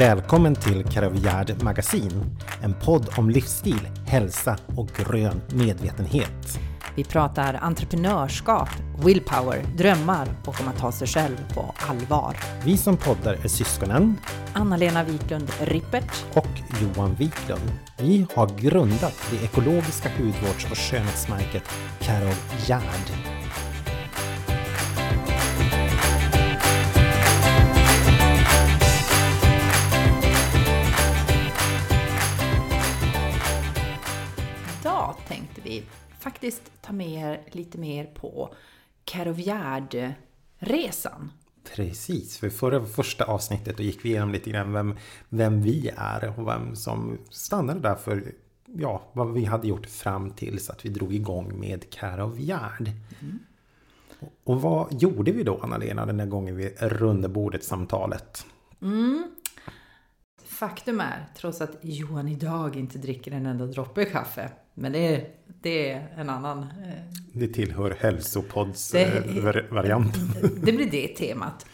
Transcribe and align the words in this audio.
Välkommen 0.00 0.54
till 0.54 0.84
Karavjärd 0.84 1.62
Magasin, 1.62 2.36
en 2.62 2.74
podd 2.74 3.08
om 3.16 3.30
livsstil, 3.30 3.88
hälsa 4.06 4.58
och 4.76 4.88
grön 4.88 5.40
medvetenhet. 5.54 6.58
Vi 6.96 7.04
pratar 7.04 7.54
entreprenörskap, 7.54 8.68
willpower, 9.04 9.62
drömmar 9.76 10.28
och 10.46 10.60
om 10.60 10.68
att 10.68 10.78
ta 10.78 10.92
sig 10.92 11.08
själv 11.08 11.36
på 11.54 11.74
allvar. 11.88 12.36
Vi 12.64 12.76
som 12.76 12.96
poddar 12.96 13.34
är 13.44 13.48
syskonen 13.48 14.16
Anna-Lena 14.52 15.04
Wiklund 15.04 15.52
Rippert 15.60 16.24
och 16.34 16.48
Johan 16.82 17.14
Wiklund. 17.14 17.72
Vi 17.98 18.26
har 18.34 18.46
grundat 18.58 19.14
det 19.30 19.44
ekologiska 19.44 20.08
hudvårds 20.18 20.70
och 20.70 20.78
skönhetsmärket 20.78 21.64
Karol 22.00 22.34
Gerd. 22.66 23.40
Faktiskt 36.20 36.72
ta 36.80 36.92
med 36.92 37.22
er 37.22 37.40
lite 37.52 37.78
mer 37.78 38.04
på 38.04 38.54
Karovjärd-resan. 39.04 41.30
Precis, 41.76 42.38
för 42.38 42.50
förra 42.50 42.86
första 42.86 43.24
avsnittet 43.24 43.76
då 43.76 43.82
gick 43.82 44.04
vi 44.04 44.08
igenom 44.08 44.32
lite 44.32 44.50
grann 44.50 44.72
vem, 44.72 44.96
vem 45.28 45.62
vi 45.62 45.90
är 45.96 46.38
och 46.38 46.48
vem 46.48 46.76
som 46.76 47.18
stannade 47.30 47.80
där 47.80 47.94
för 47.94 48.32
ja, 48.64 49.02
vad 49.12 49.32
vi 49.32 49.44
hade 49.44 49.68
gjort 49.68 49.86
fram 49.86 50.30
tills 50.30 50.70
att 50.70 50.84
vi 50.84 50.88
drog 50.88 51.14
igång 51.14 51.60
med 51.60 51.90
Karovjärd. 51.90 52.90
Mm. 53.20 53.38
Och 54.44 54.62
vad 54.62 55.02
gjorde 55.02 55.32
vi 55.32 55.42
då 55.42 55.60
Anna-Lena 55.62 56.06
den 56.06 56.16
där 56.16 56.26
gången 56.26 56.56
vi 56.56 56.68
runda 56.78 57.28
bordet-samtalet? 57.28 58.46
Mm. 58.82 59.30
Faktum 60.60 61.00
är, 61.00 61.26
trots 61.34 61.60
att 61.60 61.76
Johan 61.80 62.28
idag 62.28 62.76
inte 62.76 62.98
dricker 62.98 63.32
en 63.32 63.46
enda 63.46 63.66
droppe 63.66 64.04
kaffe, 64.04 64.50
men 64.74 64.92
det 64.92 64.98
är, 64.98 65.28
det 65.46 65.90
är 65.90 66.14
en 66.16 66.30
annan... 66.30 66.62
Eh, 66.62 66.68
det 67.32 67.48
tillhör 67.48 67.96
hälsopodds-varianten. 68.00 70.30
Det, 70.42 70.48
det 70.66 70.72
blir 70.72 70.90
det 70.90 71.08
temat. 71.08 71.66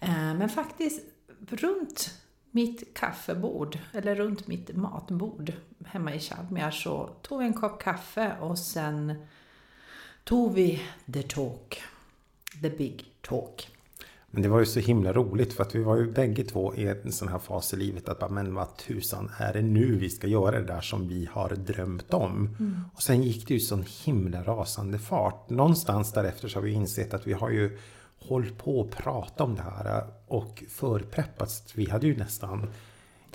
Eh, 0.00 0.34
men 0.34 0.48
faktiskt, 0.48 1.00
runt 1.48 2.14
mitt 2.50 2.94
kaffebord, 2.94 3.78
eller 3.92 4.14
runt 4.14 4.46
mitt 4.46 4.76
matbord 4.76 5.52
hemma 5.86 6.14
i 6.14 6.20
Chalmers 6.20 6.82
så 6.82 7.10
tog 7.22 7.38
vi 7.38 7.44
en 7.44 7.54
kopp 7.54 7.82
kaffe 7.82 8.36
och 8.40 8.58
sen 8.58 9.26
tog 10.24 10.54
vi 10.54 10.82
the 11.12 11.22
talk. 11.22 11.82
The 12.62 12.70
big 12.70 13.04
talk. 13.20 13.75
Men 14.36 14.42
det 14.42 14.48
var 14.48 14.60
ju 14.60 14.66
så 14.66 14.80
himla 14.80 15.12
roligt 15.12 15.52
för 15.52 15.62
att 15.62 15.74
vi 15.74 15.82
var 15.82 15.96
ju 15.96 16.12
bägge 16.12 16.44
två 16.44 16.74
i 16.74 16.88
en 16.88 17.12
sån 17.12 17.28
här 17.28 17.38
fas 17.38 17.74
i 17.74 17.76
livet 17.76 18.08
att 18.08 18.18
bara, 18.18 18.30
men 18.30 18.54
vad 18.54 18.76
tusan 18.76 19.30
är 19.38 19.52
det 19.52 19.62
nu 19.62 19.96
vi 19.96 20.10
ska 20.10 20.26
göra 20.26 20.60
det 20.60 20.66
där 20.66 20.80
som 20.80 21.08
vi 21.08 21.28
har 21.32 21.48
drömt 21.48 22.14
om? 22.14 22.56
Mm. 22.58 22.80
Och 22.94 23.02
sen 23.02 23.22
gick 23.22 23.48
det 23.48 23.54
ju 23.54 23.60
sån 23.60 23.84
himla 24.04 24.42
rasande 24.42 24.98
fart. 24.98 25.50
Någonstans 25.50 26.12
därefter 26.12 26.48
så 26.48 26.58
har 26.58 26.62
vi 26.62 26.72
insett 26.72 27.14
att 27.14 27.26
vi 27.26 27.32
har 27.32 27.50
ju 27.50 27.78
hållit 28.18 28.58
på 28.58 28.80
att 28.80 28.90
prata 28.90 29.44
om 29.44 29.54
det 29.54 29.62
här 29.62 30.06
och 30.26 30.64
förpreppats. 30.68 31.72
Vi 31.74 31.90
hade 31.90 32.06
ju 32.06 32.16
nästan 32.16 32.70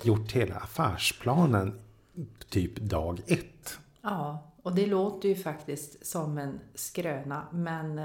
gjort 0.02 0.32
hela 0.32 0.54
affärsplanen 0.54 1.80
typ 2.48 2.76
dag 2.76 3.20
ett. 3.26 3.78
Ja, 4.02 4.52
och 4.62 4.74
det 4.74 4.86
låter 4.86 5.28
ju 5.28 5.34
faktiskt 5.34 6.06
som 6.06 6.38
en 6.38 6.60
skröna 6.74 7.46
men 7.52 8.00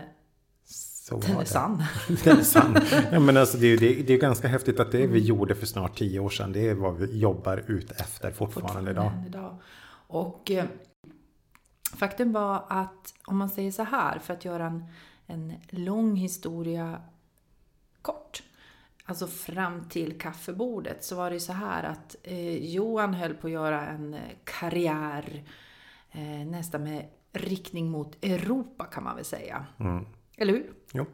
så 1.08 1.18
den 1.18 1.38
är 1.38 1.46
sann. 1.46 1.84
Den 2.24 2.40
är 2.40 2.44
sann. 2.44 2.78
Ja, 3.12 3.20
men 3.20 3.38
alltså, 3.38 3.58
det, 3.58 3.68
är, 3.68 3.78
det, 3.78 3.94
det 3.94 4.14
är 4.14 4.18
ganska 4.18 4.48
häftigt 4.48 4.80
att 4.80 4.92
det 4.92 4.98
vi 4.98 5.06
mm. 5.06 5.24
gjorde 5.24 5.56
för 5.56 5.66
snart 5.66 5.98
tio 5.98 6.20
år 6.20 6.30
sedan, 6.30 6.52
det 6.52 6.70
är 6.70 6.74
vad 6.74 6.98
vi 6.98 7.20
jobbar 7.20 7.64
ut 7.68 7.92
efter 7.92 8.32
fortfarande, 8.32 8.54
fortfarande 8.54 8.92
idag. 8.92 9.12
idag. 9.28 9.58
Och 10.08 10.52
eh, 10.52 10.66
faktum 11.96 12.32
var 12.32 12.64
att 12.68 13.14
om 13.26 13.38
man 13.38 13.50
säger 13.50 13.72
så 13.72 13.84
här, 13.84 14.20
för 14.20 14.34
att 14.34 14.46
göra 14.46 14.66
en, 14.66 14.84
en 15.28 15.54
lång 15.70 16.16
historia 16.16 17.02
kort. 18.02 18.44
Alltså 19.06 19.28
fram 19.28 19.90
till 19.90 20.20
kaffebordet 20.20 21.04
så 21.04 21.16
var 21.16 21.32
det 21.32 21.40
så 21.40 21.54
här 21.54 21.84
att 21.84 22.16
eh, 22.24 22.66
Johan 22.66 23.14
höll 23.14 23.34
på 23.34 23.48
att 23.48 23.54
göra 23.54 23.88
en 23.88 24.14
eh, 24.14 24.22
karriär 24.44 25.44
eh, 26.12 26.48
nästan 26.48 26.84
med 26.84 27.06
riktning 27.32 27.92
mot 27.92 28.26
Europa 28.26 28.86
kan 28.86 29.04
man 29.04 29.16
väl 29.16 29.26
säga. 29.26 29.66
Mm. 29.80 30.06
Eller 30.38 30.54
hur? 30.54 30.74
Jo. 30.94 31.06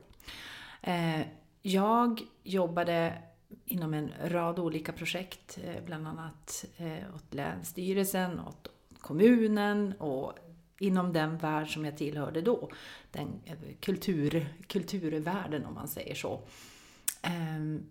Eh, 0.82 1.22
jag 1.62 2.22
jobbade 2.44 3.22
inom 3.66 3.94
en 3.94 4.12
rad 4.24 4.60
olika 4.60 4.92
projekt, 4.92 5.60
eh, 5.64 5.84
bland 5.86 6.08
annat 6.08 6.66
eh, 6.78 7.16
åt 7.16 7.34
Länsstyrelsen, 7.34 8.40
åt 8.40 8.68
kommunen 9.00 9.94
och 9.94 10.34
inom 10.80 11.14
den 11.14 11.38
värld 11.38 11.74
som 11.74 11.86
jag 11.86 11.98
tillhörde 11.98 12.42
då, 12.42 12.72
den 13.12 13.42
kultur, 13.80 14.54
kulturvärlden 14.68 15.66
om 15.66 15.74
man 15.74 15.88
säger 15.88 16.16
så. 16.16 16.42
Ehm, 17.22 17.90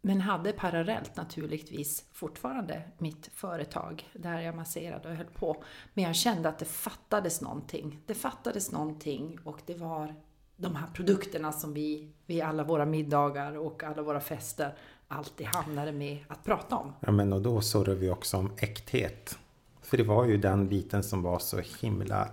men 0.00 0.20
hade 0.20 0.52
parallellt 0.52 1.16
naturligtvis 1.16 2.04
fortfarande 2.12 2.82
mitt 2.98 3.26
företag 3.26 4.10
där 4.12 4.40
jag 4.40 4.56
masserade 4.56 5.08
och 5.08 5.14
höll 5.14 5.26
på. 5.26 5.64
Men 5.94 6.04
jag 6.04 6.16
kände 6.16 6.48
att 6.48 6.58
det 6.58 6.64
fattades 6.64 7.40
någonting. 7.40 8.00
Det 8.06 8.14
fattades 8.14 8.72
någonting 8.72 9.38
och 9.44 9.60
det 9.66 9.74
var 9.74 10.14
de 10.60 10.76
här 10.76 10.86
produkterna 10.94 11.52
som 11.52 11.74
vi 11.74 12.08
vid 12.26 12.42
alla 12.42 12.64
våra 12.64 12.86
middagar 12.86 13.58
och 13.58 13.82
alla 13.82 14.02
våra 14.02 14.20
fester 14.20 14.74
alltid 15.08 15.46
hamnade 15.46 15.92
med 15.92 16.18
att 16.28 16.44
prata 16.44 16.76
om. 16.76 16.92
Ja 17.00 17.12
men 17.12 17.32
och 17.32 17.42
då 17.42 17.60
surrar 17.60 17.94
vi 17.94 18.10
också 18.10 18.36
om 18.36 18.52
äkthet. 18.56 19.38
För 19.82 19.96
det 19.96 20.02
var 20.02 20.24
ju 20.24 20.36
den 20.36 20.68
biten 20.68 21.02
som 21.02 21.22
var 21.22 21.38
så 21.38 21.60
himla 21.80 22.28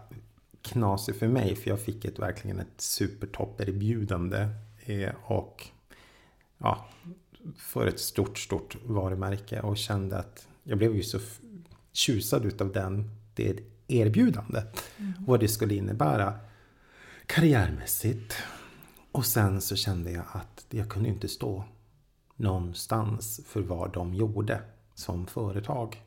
knasig 0.61 1.15
för 1.15 1.27
mig. 1.27 1.55
För 1.55 1.69
jag 1.69 1.81
fick 1.81 2.05
ett, 2.05 2.19
verkligen 2.19 2.59
ett 2.59 2.81
supertopperbjudande. 2.81 4.47
Eh, 4.85 5.11
och 5.23 5.67
ja, 6.57 6.85
för 7.57 7.87
ett 7.87 7.99
stort, 7.99 8.37
stort 8.37 8.77
varumärke. 8.85 9.61
Och 9.61 9.77
kände 9.77 10.17
att 10.17 10.47
jag 10.63 10.77
blev 10.77 10.95
ju 10.95 11.03
så 11.03 11.19
tjusad 11.91 12.45
utav 12.45 12.71
den, 12.71 13.11
det 13.33 13.59
erbjudandet. 13.87 14.83
Mm. 14.97 15.13
Vad 15.19 15.39
det 15.39 15.47
skulle 15.47 15.75
innebära 15.75 16.33
karriärmässigt. 17.27 18.35
Och 19.11 19.25
sen 19.25 19.61
så 19.61 19.75
kände 19.75 20.11
jag 20.11 20.25
att 20.31 20.65
jag 20.69 20.89
kunde 20.89 21.09
inte 21.09 21.27
stå 21.27 21.63
någonstans 22.35 23.41
för 23.47 23.61
vad 23.61 23.93
de 23.93 24.13
gjorde 24.13 24.61
som 24.93 25.27
företag. 25.27 26.01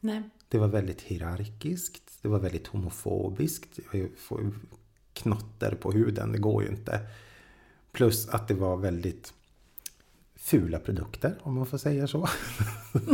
Nej. 0.00 0.22
Det 0.48 0.58
var 0.58 0.68
väldigt 0.68 1.00
hierarkiskt. 1.00 2.18
Det 2.22 2.28
var 2.28 2.38
väldigt 2.38 2.66
homofobiskt. 2.66 3.78
Jag 3.92 4.10
får 4.18 4.52
knotter 5.12 5.74
på 5.74 5.92
huden, 5.92 6.32
det 6.32 6.38
går 6.38 6.62
ju 6.62 6.68
inte. 6.68 7.00
Plus 7.92 8.28
att 8.28 8.48
det 8.48 8.54
var 8.54 8.76
väldigt 8.76 9.34
fula 10.34 10.78
produkter, 10.78 11.38
om 11.42 11.54
man 11.54 11.66
får 11.66 11.78
säga 11.78 12.06
så. 12.06 12.28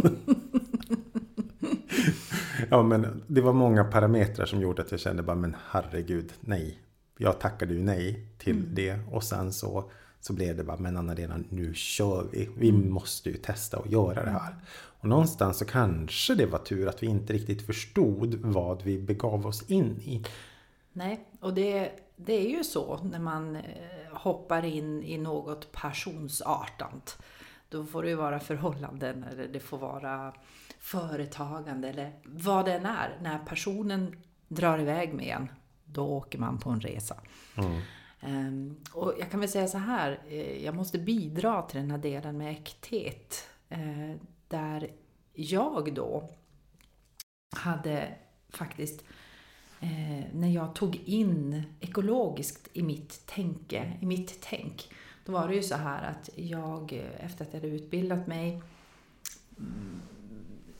ja, 2.71 2.83
men 2.83 3.23
det 3.27 3.41
var 3.41 3.53
många 3.53 3.85
parametrar 3.85 4.47
som 4.47 4.61
gjorde 4.61 4.83
att 4.83 4.91
jag 4.91 5.01
kände 5.01 5.23
bara, 5.23 5.37
men 5.37 5.57
herregud, 5.71 6.33
nej 6.41 6.79
jag 7.19 7.41
tackade 7.41 7.75
ju 7.75 7.83
nej 7.83 8.27
till 8.39 8.57
mm. 8.57 8.75
det 8.75 9.01
och 9.11 9.25
sen 9.25 9.53
så, 9.53 9.91
så 10.21 10.33
blev 10.33 10.57
det 10.57 10.65
bara, 10.65 10.77
men 10.77 10.97
Anna-Lena 10.97 11.39
nu 11.51 11.75
kör 11.75 12.27
vi. 12.33 12.49
Vi 12.59 12.69
mm. 12.69 12.91
måste 12.91 13.31
ju 13.31 13.37
testa 13.37 13.79
och 13.79 13.87
göra 13.87 14.25
det 14.25 14.31
här. 14.31 14.55
Och 15.01 15.09
någonstans 15.09 15.59
så 15.59 15.65
kanske 15.65 16.35
det 16.35 16.47
var 16.47 16.59
tur 16.59 16.89
att 16.89 17.03
vi 17.03 17.07
inte 17.07 17.33
riktigt 17.33 17.67
förstod 17.67 18.35
vad 18.35 18.83
vi 18.83 18.99
begav 18.99 19.47
oss 19.47 19.71
in 19.71 20.01
i. 20.01 20.25
Nej, 20.93 21.29
och 21.41 21.55
det, 21.55 21.91
det 22.17 22.33
är 22.33 22.51
ju 22.51 22.65
så 22.65 23.01
när 23.03 23.19
man 23.19 23.57
eh, 23.57 23.63
hoppar 24.13 24.65
in 24.65 25.03
i 25.03 25.19
något 25.19 25.73
passionsartant. 25.73 27.19
Då 27.69 27.85
får 27.85 28.03
det 28.03 28.09
ju 28.09 28.15
vara 28.15 28.41
förhållanden 28.41 29.25
eller 29.25 29.49
det 29.49 29.61
får 29.61 29.79
vara 29.79 30.35
företagande 30.79 31.89
eller 31.89 32.13
vad 32.25 32.65
det 32.65 32.73
än 32.73 32.87
är. 32.87 33.19
När 33.23 33.39
personen 33.39 34.17
drar 34.49 34.79
iväg 34.79 35.15
med 35.15 35.37
en 35.37 35.49
då 35.93 36.07
åker 36.07 36.39
man 36.39 36.59
på 36.59 36.71
en 36.71 36.81
resa. 36.81 37.21
Mm. 37.57 37.81
Um, 38.21 38.77
och 38.93 39.15
jag 39.19 39.31
kan 39.31 39.41
väl 39.41 39.49
säga 39.49 39.69
så 39.69 39.79
här, 39.79 40.21
eh, 40.29 40.65
jag 40.65 40.75
måste 40.75 40.99
bidra 40.99 41.63
till 41.63 41.81
den 41.81 41.91
här 41.91 41.99
delen 41.99 42.39
med 42.39 42.53
äkthet. 42.53 43.49
Uh, 43.73 44.15
där 44.49 44.91
jag 45.33 45.95
då 45.95 46.31
hade 47.57 48.15
faktiskt, 48.49 49.05
uh, 49.83 50.23
när 50.33 50.49
jag 50.49 50.75
tog 50.75 50.97
in 50.97 51.63
ekologiskt 51.81 52.69
i 52.73 52.83
mitt 52.83 53.27
tänke, 53.27 53.99
i 54.01 54.07
mitt 54.07 54.39
tänk, 54.41 54.93
då 55.25 55.33
var 55.33 55.49
det 55.49 55.55
ju 55.55 55.63
så 55.63 55.77
här 55.77 56.11
att 56.11 56.31
jag, 56.35 56.93
efter 57.19 57.45
att 57.45 57.53
jag 57.53 57.61
hade 57.61 57.75
utbildat 57.75 58.27
mig, 58.27 58.63
mm, 59.59 60.01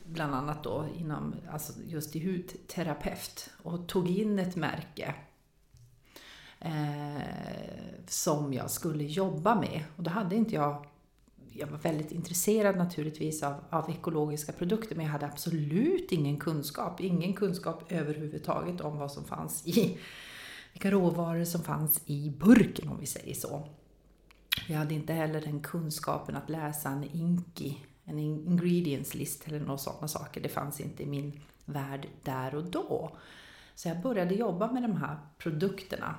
bland 0.09 0.35
annat 0.35 0.63
då 0.63 0.87
inom, 0.97 1.35
alltså 1.51 1.73
just 1.85 2.15
i 2.15 2.25
hudterapeut 2.25 3.49
och 3.63 3.87
tog 3.87 4.09
in 4.09 4.39
ett 4.39 4.55
märke 4.55 5.15
eh, 6.59 7.21
som 8.07 8.53
jag 8.53 8.71
skulle 8.71 9.03
jobba 9.03 9.55
med. 9.55 9.83
Och 9.95 10.03
då 10.03 10.11
hade 10.11 10.35
inte 10.35 10.55
jag 10.55 10.85
jag 11.53 11.67
var 11.67 11.77
väldigt 11.77 12.11
intresserad 12.11 12.77
naturligtvis 12.77 13.43
av, 13.43 13.55
av 13.69 13.89
ekologiska 13.89 14.51
produkter 14.51 14.95
men 14.95 15.05
jag 15.05 15.11
hade 15.11 15.25
absolut 15.25 16.11
ingen 16.11 16.37
kunskap, 16.37 17.01
ingen 17.01 17.33
kunskap 17.33 17.83
överhuvudtaget 17.91 18.81
om 18.81 18.97
vad 18.97 19.11
som 19.11 19.25
fanns 19.25 19.67
i 19.67 19.97
vilka 20.73 20.91
råvaror 20.91 21.45
som 21.45 21.63
fanns 21.63 22.01
i 22.05 22.29
burken 22.39 22.89
om 22.89 22.99
vi 22.99 23.05
säger 23.05 23.33
så. 23.33 23.67
Jag 24.67 24.77
hade 24.77 24.93
inte 24.93 25.13
heller 25.13 25.41
den 25.41 25.59
kunskapen 25.59 26.35
att 26.35 26.49
läsa 26.49 26.89
en 26.89 27.03
INKI, 27.03 27.77
en 28.09 28.19
ingredients 28.19 29.13
list 29.13 29.47
eller 29.47 29.59
några 29.59 29.77
sådana 29.77 30.07
saker. 30.07 30.41
Det 30.41 30.49
fanns 30.49 30.79
inte 30.79 31.03
i 31.03 31.05
min 31.05 31.39
värld 31.65 32.07
där 32.23 32.55
och 32.55 32.63
då. 32.63 33.17
Så 33.75 33.87
jag 33.87 34.01
började 34.01 34.35
jobba 34.35 34.71
med 34.71 34.83
de 34.83 34.95
här 34.95 35.17
produkterna. 35.37 36.15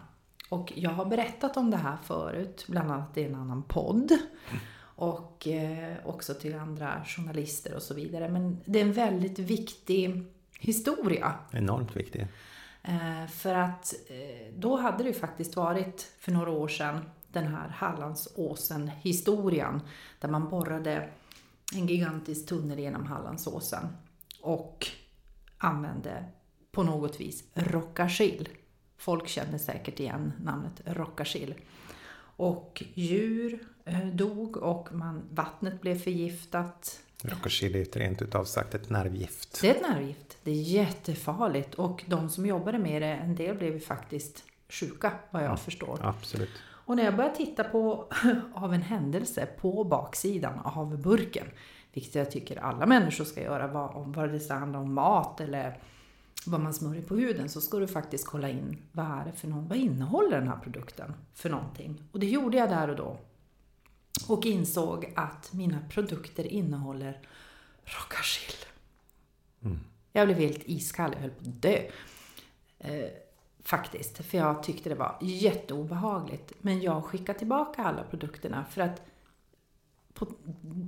Och 0.48 0.72
jag 0.76 0.90
har 0.90 1.04
berättat 1.04 1.56
om 1.56 1.70
det 1.70 1.76
här 1.76 1.96
förut, 2.04 2.64
bland 2.68 2.90
annat 2.90 3.16
i 3.16 3.24
en 3.24 3.34
annan 3.34 3.62
podd. 3.62 4.12
Och 4.82 5.48
eh, 5.48 5.96
också 6.04 6.34
till 6.34 6.54
andra 6.54 7.04
journalister 7.04 7.74
och 7.74 7.82
så 7.82 7.94
vidare. 7.94 8.28
Men 8.28 8.60
det 8.64 8.80
är 8.80 8.84
en 8.84 8.92
väldigt 8.92 9.38
viktig 9.38 10.24
historia. 10.58 11.34
Enormt 11.50 11.96
viktig. 11.96 12.26
Eh, 12.82 13.26
för 13.26 13.54
att 13.54 13.94
eh, 14.08 14.54
då 14.56 14.76
hade 14.76 15.04
det 15.04 15.12
faktiskt 15.12 15.56
varit 15.56 16.12
för 16.18 16.32
några 16.32 16.50
år 16.50 16.68
sedan 16.68 17.00
den 17.32 17.46
här 17.46 17.68
Hallandsåsen-historien. 17.68 19.80
Där 20.18 20.28
man 20.28 20.48
borrade 20.48 21.08
en 21.74 21.86
gigantisk 21.86 22.46
tunnel 22.46 22.78
genom 22.78 23.06
Hallandsåsen. 23.06 23.86
Och 24.40 24.86
använde 25.58 26.24
på 26.72 26.82
något 26.82 27.20
vis 27.20 27.44
rockagill. 27.54 28.48
Folk 28.96 29.28
känner 29.28 29.58
säkert 29.58 30.00
igen 30.00 30.32
namnet 30.44 30.82
rockagill. 30.84 31.54
Och 32.36 32.82
djur 32.94 33.58
eh, 33.84 34.06
dog 34.06 34.56
och 34.56 34.94
man, 34.94 35.22
vattnet 35.30 35.80
blev 35.80 35.98
förgiftat. 35.98 37.00
Rockagill 37.22 37.76
är 37.76 37.82
ett 37.82 37.96
rent 37.96 38.22
utav 38.22 38.44
sagt 38.44 38.74
ett 38.74 38.90
nervgift. 38.90 39.60
Det 39.60 39.70
är 39.70 39.74
ett 39.74 39.88
nervgift. 39.88 40.38
Det 40.42 40.50
är 40.50 40.62
jättefarligt 40.62 41.74
och 41.74 42.04
de 42.06 42.30
som 42.30 42.46
jobbade 42.46 42.78
med 42.78 43.02
det, 43.02 43.08
en 43.08 43.34
del 43.34 43.56
blev 43.56 43.72
ju 43.72 43.80
faktiskt 43.80 44.44
sjuka 44.68 45.12
vad 45.30 45.42
jag 45.42 45.50
ja, 45.50 45.56
förstår. 45.56 45.98
Absolut. 46.02 46.50
Och 46.90 46.96
när 46.96 47.04
jag 47.04 47.16
började 47.16 47.36
titta 47.36 47.64
på, 47.64 48.08
av 48.54 48.74
en 48.74 48.82
händelse, 48.82 49.46
på 49.46 49.84
baksidan 49.84 50.58
av 50.58 50.98
burken, 50.98 51.46
vilket 51.92 52.14
jag 52.14 52.30
tycker 52.30 52.56
alla 52.56 52.86
människor 52.86 53.24
ska 53.24 53.42
göra, 53.42 53.66
vad, 53.66 54.32
det 54.32 54.50
handlar 54.50 54.80
om 54.80 54.94
mat 54.94 55.40
eller 55.40 55.78
vad 56.46 56.60
man 56.60 56.74
smörjer 56.74 57.02
på 57.02 57.16
huden, 57.16 57.48
så 57.48 57.60
ska 57.60 57.78
du 57.78 57.88
faktiskt 57.88 58.26
kolla 58.26 58.48
in 58.48 58.78
vad 58.92 59.06
är 59.06 59.24
det 59.24 59.32
för 59.32 59.48
någon, 59.48 59.68
vad 59.68 59.78
innehåller 59.78 60.38
den 60.38 60.48
här 60.48 60.56
produkten 60.56 61.14
för 61.34 61.50
någonting? 61.50 62.02
Och 62.12 62.20
det 62.20 62.26
gjorde 62.26 62.56
jag 62.56 62.68
där 62.68 62.88
och 62.88 62.96
då. 62.96 63.16
Och 64.28 64.46
insåg 64.46 65.12
att 65.16 65.52
mina 65.52 65.78
produkter 65.90 66.46
innehåller 66.46 67.20
rockagill. 67.84 68.56
Mm. 69.62 69.78
Jag 70.12 70.26
blev 70.26 70.38
helt 70.38 70.62
iskall, 70.64 71.10
jag 71.14 71.20
höll 71.20 71.30
på 71.30 71.40
att 71.40 71.62
dö. 71.62 71.82
Faktiskt, 73.62 74.24
för 74.24 74.38
jag 74.38 74.62
tyckte 74.62 74.88
det 74.88 74.94
var 74.94 75.18
jätteobehagligt. 75.20 76.52
Men 76.60 76.80
jag 76.80 77.04
skickade 77.04 77.38
tillbaka 77.38 77.82
alla 77.82 78.02
produkterna 78.02 78.64
för 78.70 78.80
att 78.80 79.02
på 80.14 80.26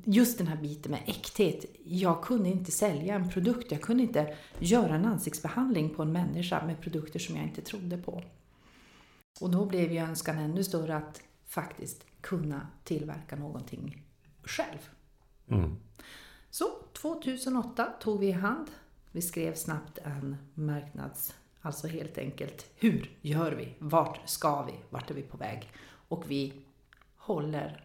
just 0.04 0.38
den 0.38 0.46
här 0.46 0.56
biten 0.56 0.90
med 0.90 1.02
äkthet. 1.06 1.64
Jag 1.84 2.24
kunde 2.24 2.48
inte 2.48 2.70
sälja 2.70 3.14
en 3.14 3.30
produkt, 3.30 3.72
jag 3.72 3.82
kunde 3.82 4.02
inte 4.02 4.36
göra 4.58 4.94
en 4.94 5.04
ansiktsbehandling 5.04 5.90
på 5.90 6.02
en 6.02 6.12
människa 6.12 6.66
med 6.66 6.80
produkter 6.80 7.18
som 7.18 7.36
jag 7.36 7.44
inte 7.44 7.62
trodde 7.62 7.98
på. 7.98 8.22
Och 9.40 9.50
då 9.50 9.66
blev 9.66 9.92
ju 9.92 9.98
önskan 9.98 10.38
ännu 10.38 10.64
större 10.64 10.96
att 10.96 11.22
faktiskt 11.46 12.06
kunna 12.20 12.66
tillverka 12.84 13.36
någonting 13.36 14.06
själv. 14.42 14.90
Mm. 15.48 15.76
Så 16.50 16.64
2008 16.92 17.92
tog 18.00 18.20
vi 18.20 18.26
i 18.26 18.32
hand. 18.32 18.70
Vi 19.12 19.22
skrev 19.22 19.54
snabbt 19.54 19.98
en 19.98 20.36
marknads... 20.54 21.34
Alltså 21.62 21.86
helt 21.86 22.18
enkelt, 22.18 22.66
hur 22.76 23.10
gör 23.20 23.52
vi? 23.52 23.74
Vart 23.78 24.28
ska 24.28 24.62
vi? 24.62 24.72
Vart 24.90 25.10
är 25.10 25.14
vi 25.14 25.22
på 25.22 25.36
väg? 25.36 25.70
Och 26.08 26.24
vi 26.30 26.52
håller 27.16 27.84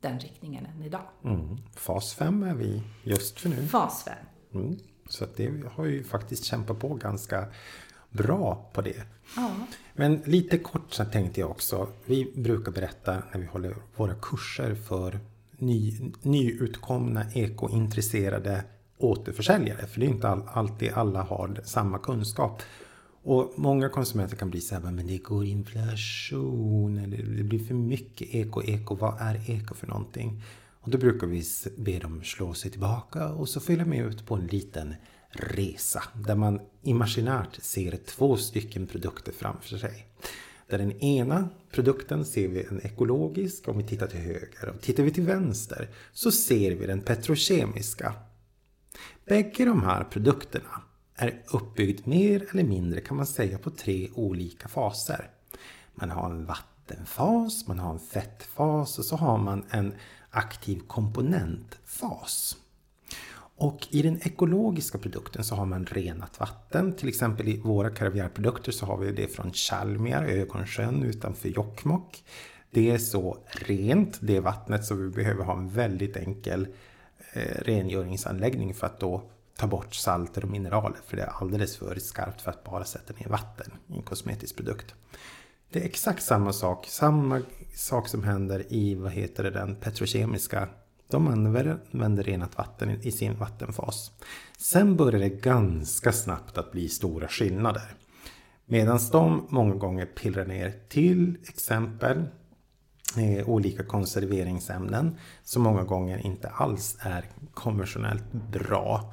den 0.00 0.20
riktningen 0.20 0.66
än 0.66 0.82
idag. 0.82 1.02
Mm. 1.24 1.56
Fas 1.76 2.14
5 2.14 2.42
är 2.42 2.54
vi 2.54 2.82
just 3.02 3.40
för 3.40 3.48
nu. 3.48 3.66
Fas 3.66 4.04
5. 4.04 4.14
Mm. 4.54 4.78
Så 5.08 5.26
det 5.36 5.62
har 5.72 5.84
ju 5.84 6.04
faktiskt 6.04 6.44
kämpat 6.44 6.78
på 6.78 6.94
ganska 6.94 7.46
bra 8.10 8.70
på 8.72 8.80
det. 8.80 9.02
Ja. 9.36 9.50
Men 9.94 10.22
lite 10.24 10.58
kort 10.58 10.92
så 10.92 11.04
tänkte 11.04 11.40
jag 11.40 11.50
också. 11.50 11.88
Vi 12.06 12.32
brukar 12.36 12.72
berätta 12.72 13.22
när 13.32 13.40
vi 13.40 13.46
håller 13.46 13.76
våra 13.96 14.14
kurser 14.14 14.74
för 14.74 15.20
ny, 15.50 16.12
nyutkomna 16.22 17.24
ekointresserade 17.34 18.64
återförsäljare. 18.98 19.86
För 19.86 20.00
det 20.00 20.06
är 20.06 20.10
inte 20.10 20.28
all, 20.28 20.42
alltid 20.52 20.92
alla 20.92 21.22
har 21.22 21.60
samma 21.64 21.98
kunskap. 21.98 22.62
Och 23.30 23.52
många 23.56 23.88
konsumenter 23.88 24.36
kan 24.36 24.50
bli 24.50 24.60
så 24.60 24.74
här, 24.74 24.82
men 24.82 25.06
det 25.06 25.18
går 25.18 25.44
inflation, 25.44 26.98
eller 26.98 27.22
det 27.22 27.42
blir 27.42 27.58
för 27.58 27.74
mycket 27.74 28.34
eko, 28.34 28.62
eko, 28.62 28.94
vad 28.94 29.20
är 29.20 29.50
eko 29.50 29.74
för 29.74 29.86
någonting? 29.86 30.42
Och 30.80 30.90
då 30.90 30.98
brukar 30.98 31.26
vi 31.26 31.44
be 31.76 31.98
dem 31.98 32.22
slå 32.24 32.54
sig 32.54 32.70
tillbaka 32.70 33.28
och 33.28 33.48
så 33.48 33.60
följa 33.60 33.84
med 33.84 34.06
ut 34.06 34.26
på 34.26 34.34
en 34.34 34.46
liten 34.46 34.94
resa 35.30 36.02
där 36.14 36.34
man 36.34 36.60
imaginärt 36.82 37.62
ser 37.62 37.96
två 38.06 38.36
stycken 38.36 38.86
produkter 38.86 39.32
framför 39.32 39.76
sig. 39.76 40.06
Där 40.66 40.78
den 40.78 41.00
ena 41.00 41.48
produkten 41.72 42.24
ser 42.24 42.48
vi 42.48 42.64
en 42.64 42.80
ekologisk 42.86 43.68
om 43.68 43.78
vi 43.78 43.84
tittar 43.84 44.06
till 44.06 44.20
höger 44.20 44.68
och 44.74 44.80
tittar 44.80 45.02
vi 45.02 45.10
till 45.10 45.26
vänster 45.26 45.88
så 46.12 46.32
ser 46.32 46.74
vi 46.74 46.86
den 46.86 47.00
petrokemiska. 47.00 48.14
Bägge 49.24 49.64
de 49.64 49.82
här 49.82 50.04
produkterna 50.04 50.82
är 51.20 51.42
uppbyggd 51.52 52.06
mer 52.06 52.46
eller 52.50 52.64
mindre 52.64 53.00
kan 53.00 53.16
man 53.16 53.26
säga 53.26 53.58
på 53.58 53.70
tre 53.70 54.08
olika 54.14 54.68
faser. 54.68 55.30
Man 55.94 56.10
har 56.10 56.30
en 56.30 56.46
vattenfas, 56.46 57.66
man 57.66 57.78
har 57.78 57.92
en 57.92 57.98
fettfas 57.98 58.98
och 58.98 59.04
så 59.04 59.16
har 59.16 59.38
man 59.38 59.64
en 59.70 59.94
aktiv 60.30 60.80
komponentfas. 60.86 62.56
Och 63.56 63.86
i 63.90 64.02
den 64.02 64.20
ekologiska 64.22 64.98
produkten 64.98 65.44
så 65.44 65.54
har 65.54 65.66
man 65.66 65.86
renat 65.86 66.40
vatten. 66.40 66.92
Till 66.92 67.08
exempel 67.08 67.48
i 67.48 67.60
våra 67.60 67.90
kaviarprodukter 67.90 68.72
så 68.72 68.86
har 68.86 68.96
vi 68.96 69.12
det 69.12 69.28
från 69.28 69.52
Chalmia, 69.52 70.26
Ögonsjön 70.26 71.02
utanför 71.02 71.48
Jokkmokk. 71.48 72.24
Det 72.70 72.90
är 72.90 72.98
så 72.98 73.38
rent, 73.46 74.18
det 74.20 74.40
vattnet, 74.40 74.84
så 74.84 74.94
vi 74.94 75.08
behöver 75.08 75.44
ha 75.44 75.56
en 75.56 75.68
väldigt 75.68 76.16
enkel 76.16 76.68
eh, 77.32 77.62
rengöringsanläggning 77.62 78.74
för 78.74 78.86
att 78.86 79.00
då 79.00 79.30
ta 79.60 79.66
bort 79.66 79.94
salter 79.94 80.44
och 80.44 80.50
mineraler 80.50 80.98
för 81.06 81.16
det 81.16 81.22
är 81.22 81.32
alldeles 81.40 81.76
för 81.76 81.98
skarpt 81.98 82.40
för 82.40 82.50
att 82.50 82.64
bara 82.64 82.84
sätta 82.84 83.14
ner 83.14 83.28
vatten 83.28 83.72
i 83.86 83.96
en 83.96 84.02
kosmetisk 84.02 84.56
produkt. 84.56 84.94
Det 85.70 85.80
är 85.80 85.84
exakt 85.84 86.22
samma 86.22 86.52
sak, 86.52 86.86
samma 86.86 87.42
sak 87.74 88.08
som 88.08 88.24
händer 88.24 88.72
i 88.72 88.94
vad 88.94 89.12
heter 89.12 89.42
det, 89.42 89.50
den 89.50 89.74
petrokemiska 89.74 90.68
de 91.10 91.28
använder 91.28 92.22
renat 92.22 92.58
vatten 92.58 92.90
i 93.02 93.12
sin 93.12 93.34
vattenfas. 93.34 94.10
Sen 94.58 94.96
börjar 94.96 95.20
det 95.20 95.28
ganska 95.28 96.12
snabbt 96.12 96.58
att 96.58 96.72
bli 96.72 96.88
stora 96.88 97.28
skillnader. 97.28 97.94
Medan 98.66 99.00
de 99.12 99.46
många 99.48 99.74
gånger 99.74 100.06
pillrar 100.06 100.46
ner 100.46 100.74
till 100.88 101.38
exempel 101.48 102.24
eh, 103.16 103.48
olika 103.48 103.84
konserveringsämnen 103.84 105.16
som 105.42 105.62
många 105.62 105.82
gånger 105.82 106.26
inte 106.26 106.48
alls 106.48 106.96
är 107.00 107.24
konventionellt 107.54 108.32
bra. 108.32 109.12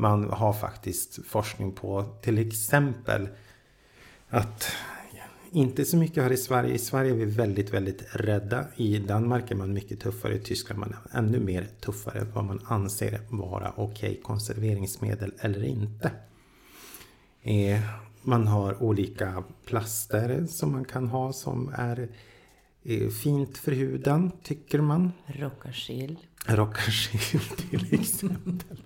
Man 0.00 0.30
har 0.30 0.52
faktiskt 0.52 1.26
forskning 1.26 1.72
på 1.72 2.04
till 2.22 2.38
exempel 2.38 3.28
att 4.28 4.72
inte 5.52 5.84
så 5.84 5.96
mycket 5.96 6.22
här 6.22 6.32
i 6.32 6.36
Sverige. 6.36 6.74
I 6.74 6.78
Sverige 6.78 7.10
är 7.10 7.16
vi 7.16 7.24
väldigt, 7.24 7.74
väldigt 7.74 8.02
rädda. 8.12 8.64
I 8.76 8.98
Danmark 8.98 9.50
är 9.50 9.54
man 9.54 9.72
mycket 9.72 10.00
tuffare. 10.00 10.34
I 10.34 10.38
Tyskland 10.38 10.82
är 10.82 10.86
man 10.86 10.96
ännu 11.12 11.40
mer 11.40 11.68
tuffare 11.80 12.26
vad 12.34 12.44
man 12.44 12.60
anser 12.64 13.20
vara 13.28 13.72
okej 13.76 14.10
okay, 14.10 14.22
konserveringsmedel 14.22 15.32
eller 15.40 15.64
inte. 15.64 16.10
Eh, 17.42 17.80
man 18.22 18.46
har 18.46 18.82
olika 18.82 19.44
plaster 19.64 20.46
som 20.46 20.72
man 20.72 20.84
kan 20.84 21.08
ha 21.08 21.32
som 21.32 21.74
är 21.74 22.08
eh, 22.82 23.08
fint 23.08 23.58
för 23.58 23.72
huden, 23.72 24.30
tycker 24.42 24.80
man. 24.80 25.12
Rockagill. 25.26 26.18
Rockagill 26.46 27.40
till 27.70 28.00
exempel. 28.00 28.82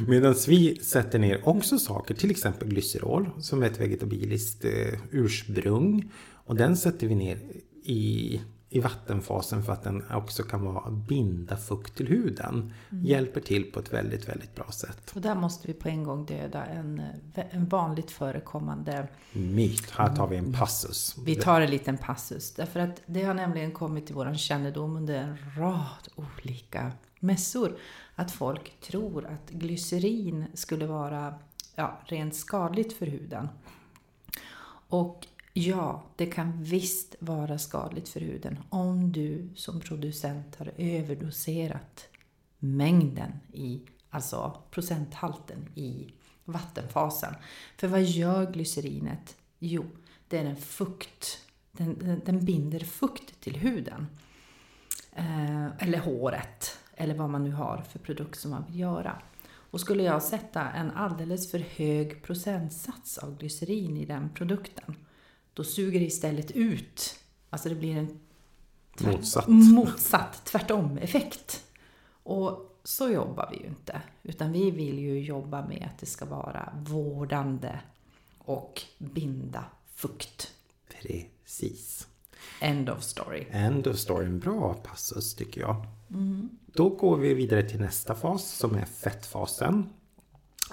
Medan 0.00 0.34
vi 0.48 0.78
sätter 0.80 1.18
ner 1.18 1.48
också 1.48 1.78
saker, 1.78 2.14
till 2.14 2.30
exempel 2.30 2.68
glycerol 2.68 3.30
som 3.40 3.62
är 3.62 3.66
ett 3.66 3.80
vegetabiliskt 3.80 4.64
eh, 4.64 4.98
ursprung. 5.10 6.12
Och 6.32 6.56
den 6.56 6.76
sätter 6.76 7.06
vi 7.06 7.14
ner 7.14 7.38
i 7.82 8.40
i 8.68 8.80
vattenfasen 8.80 9.62
för 9.62 9.72
att 9.72 9.82
den 9.82 10.04
också 10.10 10.42
kan 10.42 10.64
vara 10.64 10.90
binda 10.90 11.56
fukt 11.56 11.96
till 11.96 12.08
huden. 12.08 12.72
Mm. 12.90 13.04
Hjälper 13.04 13.40
till 13.40 13.72
på 13.72 13.80
ett 13.80 13.92
väldigt, 13.92 14.28
väldigt 14.28 14.54
bra 14.54 14.70
sätt. 14.70 15.12
Och 15.14 15.20
där 15.20 15.34
måste 15.34 15.68
vi 15.68 15.74
på 15.74 15.88
en 15.88 16.04
gång 16.04 16.26
döda 16.26 16.64
en, 16.64 17.02
en 17.34 17.66
vanligt 17.68 18.10
förekommande 18.10 19.08
myt. 19.32 19.90
Här 19.90 20.16
tar 20.16 20.26
vi 20.26 20.36
en 20.36 20.52
passus. 20.52 21.16
Vi 21.24 21.36
tar 21.36 21.60
en 21.60 21.70
liten 21.70 21.98
passus. 21.98 22.54
Därför 22.54 22.80
att 22.80 23.02
det 23.06 23.22
har 23.22 23.34
nämligen 23.34 23.72
kommit 23.72 24.06
till 24.06 24.14
vår 24.14 24.34
kännedom 24.34 24.96
under 24.96 25.14
en 25.14 25.36
rad 25.56 26.08
olika 26.14 26.92
mässor 27.26 27.78
att 28.14 28.32
folk 28.32 28.80
tror 28.80 29.26
att 29.26 29.50
glycerin 29.50 30.44
skulle 30.54 30.86
vara 30.86 31.34
ja, 31.74 32.00
rent 32.04 32.34
skadligt 32.34 32.92
för 32.92 33.06
huden. 33.06 33.48
Och 34.88 35.26
Ja, 35.58 36.02
det 36.16 36.26
kan 36.26 36.62
visst 36.62 37.16
vara 37.18 37.58
skadligt 37.58 38.08
för 38.08 38.20
huden 38.20 38.58
om 38.68 39.12
du 39.12 39.48
som 39.54 39.80
producent 39.80 40.56
har 40.56 40.72
överdoserat 40.76 42.08
mängden 42.58 43.32
i, 43.52 43.80
alltså 44.10 44.62
procenthalten 44.70 45.68
i 45.74 46.12
vattenfasen. 46.44 47.34
För 47.76 47.88
vad 47.88 48.02
gör 48.02 48.52
glycerinet? 48.52 49.36
Jo, 49.58 49.84
det 50.28 50.38
är 50.38 50.44
en 50.44 50.56
fukt. 50.56 51.38
Den, 51.72 51.98
den, 51.98 52.22
den 52.24 52.44
binder 52.44 52.80
fukt 52.80 53.40
till 53.40 53.56
huden. 53.56 54.06
Eh, 55.12 55.66
eller 55.78 55.98
håret. 55.98 56.78
Eller 56.96 57.14
vad 57.14 57.30
man 57.30 57.44
nu 57.44 57.52
har 57.52 57.84
för 57.92 57.98
produkt 57.98 58.40
som 58.40 58.50
man 58.50 58.64
vill 58.68 58.80
göra. 58.80 59.22
Och 59.70 59.80
skulle 59.80 60.02
jag 60.02 60.22
sätta 60.22 60.70
en 60.70 60.90
alldeles 60.90 61.50
för 61.50 61.58
hög 61.58 62.22
procentsats 62.22 63.18
av 63.18 63.38
glycerin 63.38 63.96
i 63.96 64.04
den 64.04 64.30
produkten 64.34 64.96
då 65.56 65.64
suger 65.64 66.00
det 66.00 66.06
istället 66.06 66.50
ut. 66.50 67.18
Alltså 67.50 67.68
det 67.68 67.74
blir 67.74 67.96
en 67.96 68.18
tvärt, 68.98 69.14
motsatt. 69.14 69.48
motsatt 69.48 70.44
tvärtom 70.44 70.98
effekt. 70.98 71.64
Och 72.22 72.78
så 72.84 73.08
jobbar 73.08 73.48
vi 73.50 73.56
ju 73.56 73.66
inte. 73.66 74.02
Utan 74.22 74.52
vi 74.52 74.70
vill 74.70 74.98
ju 74.98 75.20
jobba 75.20 75.66
med 75.66 75.88
att 75.92 75.98
det 75.98 76.06
ska 76.06 76.24
vara 76.24 76.72
vårdande 76.76 77.80
och 78.38 78.82
binda 78.98 79.64
fukt. 79.94 80.52
Precis. 80.88 82.08
End 82.60 82.90
of 82.90 83.02
story. 83.02 83.46
End 83.50 83.86
of 83.86 83.96
story. 83.96 84.26
En 84.26 84.38
bra 84.38 84.74
passus 84.74 85.34
tycker 85.34 85.60
jag. 85.60 85.86
Mm. 86.10 86.58
Då 86.76 86.88
går 86.88 87.16
vi 87.16 87.34
vidare 87.34 87.62
till 87.62 87.80
nästa 87.80 88.14
fas 88.14 88.50
som 88.50 88.74
är 88.74 88.84
fettfasen. 88.84 89.86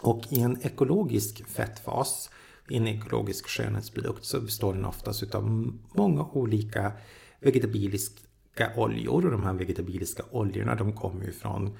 Och 0.02 0.24
i 0.30 0.40
en 0.40 0.58
ekologisk 0.62 1.48
fettfas 1.48 2.30
i 2.70 2.78
en 2.78 2.88
ekologisk 2.88 3.48
skönhetsprodukt 3.48 4.26
så 4.26 4.42
består 4.42 4.74
den 4.74 4.86
oftast 4.86 5.36
av 5.36 5.74
många 5.96 6.26
olika 6.26 6.92
vegetabiliska 7.40 8.72
oljor 8.76 9.26
och 9.26 9.32
de 9.32 9.44
här 9.44 9.54
vegetabiliska 9.54 10.24
oljorna 10.32 10.76
de 10.76 10.94
kommer 10.94 11.26
ju 11.26 11.32
från 11.32 11.78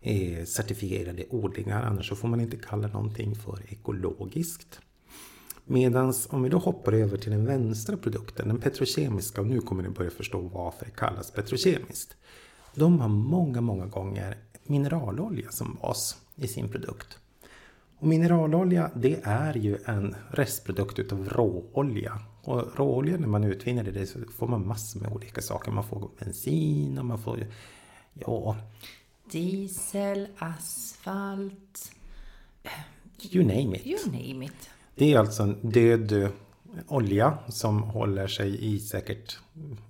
eh, 0.00 0.44
certifierade 0.44 1.24
odlingar 1.30 1.82
annars 1.82 2.08
så 2.08 2.16
får 2.16 2.28
man 2.28 2.40
inte 2.40 2.56
kalla 2.56 2.88
någonting 2.88 3.34
för 3.34 3.58
ekologiskt. 3.68 4.80
Medan 5.64 6.14
om 6.28 6.42
vi 6.42 6.48
då 6.48 6.58
hoppar 6.58 6.92
över 6.92 7.16
till 7.16 7.30
den 7.30 7.46
vänstra 7.46 7.96
produkten, 7.96 8.48
den 8.48 8.60
petrokemiska, 8.60 9.40
och 9.40 9.46
nu 9.46 9.60
kommer 9.60 9.82
ni 9.82 9.88
börja 9.88 10.10
förstå 10.10 10.40
varför 10.40 10.84
det 10.84 10.90
kallas 10.90 11.30
petrokemiskt. 11.30 12.16
De 12.74 13.00
har 13.00 13.08
många, 13.08 13.60
många 13.60 13.86
gånger 13.86 14.38
mineralolja 14.64 15.50
som 15.50 15.78
bas 15.82 16.16
i 16.36 16.48
sin 16.48 16.68
produkt. 16.68 17.18
Och 17.98 18.06
mineralolja 18.06 18.90
det 18.94 19.20
är 19.22 19.54
ju 19.54 19.78
en 19.84 20.14
restprodukt 20.30 20.98
utav 20.98 21.28
råolja. 21.28 22.18
Och 22.42 22.78
råolja 22.78 23.16
när 23.16 23.28
man 23.28 23.44
utvinner 23.44 23.84
det 23.84 24.06
så 24.06 24.18
får 24.38 24.48
man 24.48 24.66
massor 24.66 25.00
med 25.00 25.12
olika 25.12 25.40
saker. 25.40 25.70
Man 25.70 25.84
får 25.84 26.10
bensin 26.18 26.98
och 26.98 27.04
man 27.04 27.18
får 27.18 27.46
ja... 28.14 28.56
Diesel, 29.30 30.28
asfalt... 30.38 31.92
You 33.30 33.44
name 33.44 33.76
it. 33.76 33.86
You 33.86 33.98
name 34.06 34.44
it. 34.44 34.70
Det 34.94 35.12
är 35.12 35.18
alltså 35.18 35.42
en 35.42 35.70
död 35.70 36.32
olja 36.88 37.38
som 37.48 37.82
håller 37.82 38.26
sig 38.26 38.74
i 38.74 38.78
säkert 38.78 39.38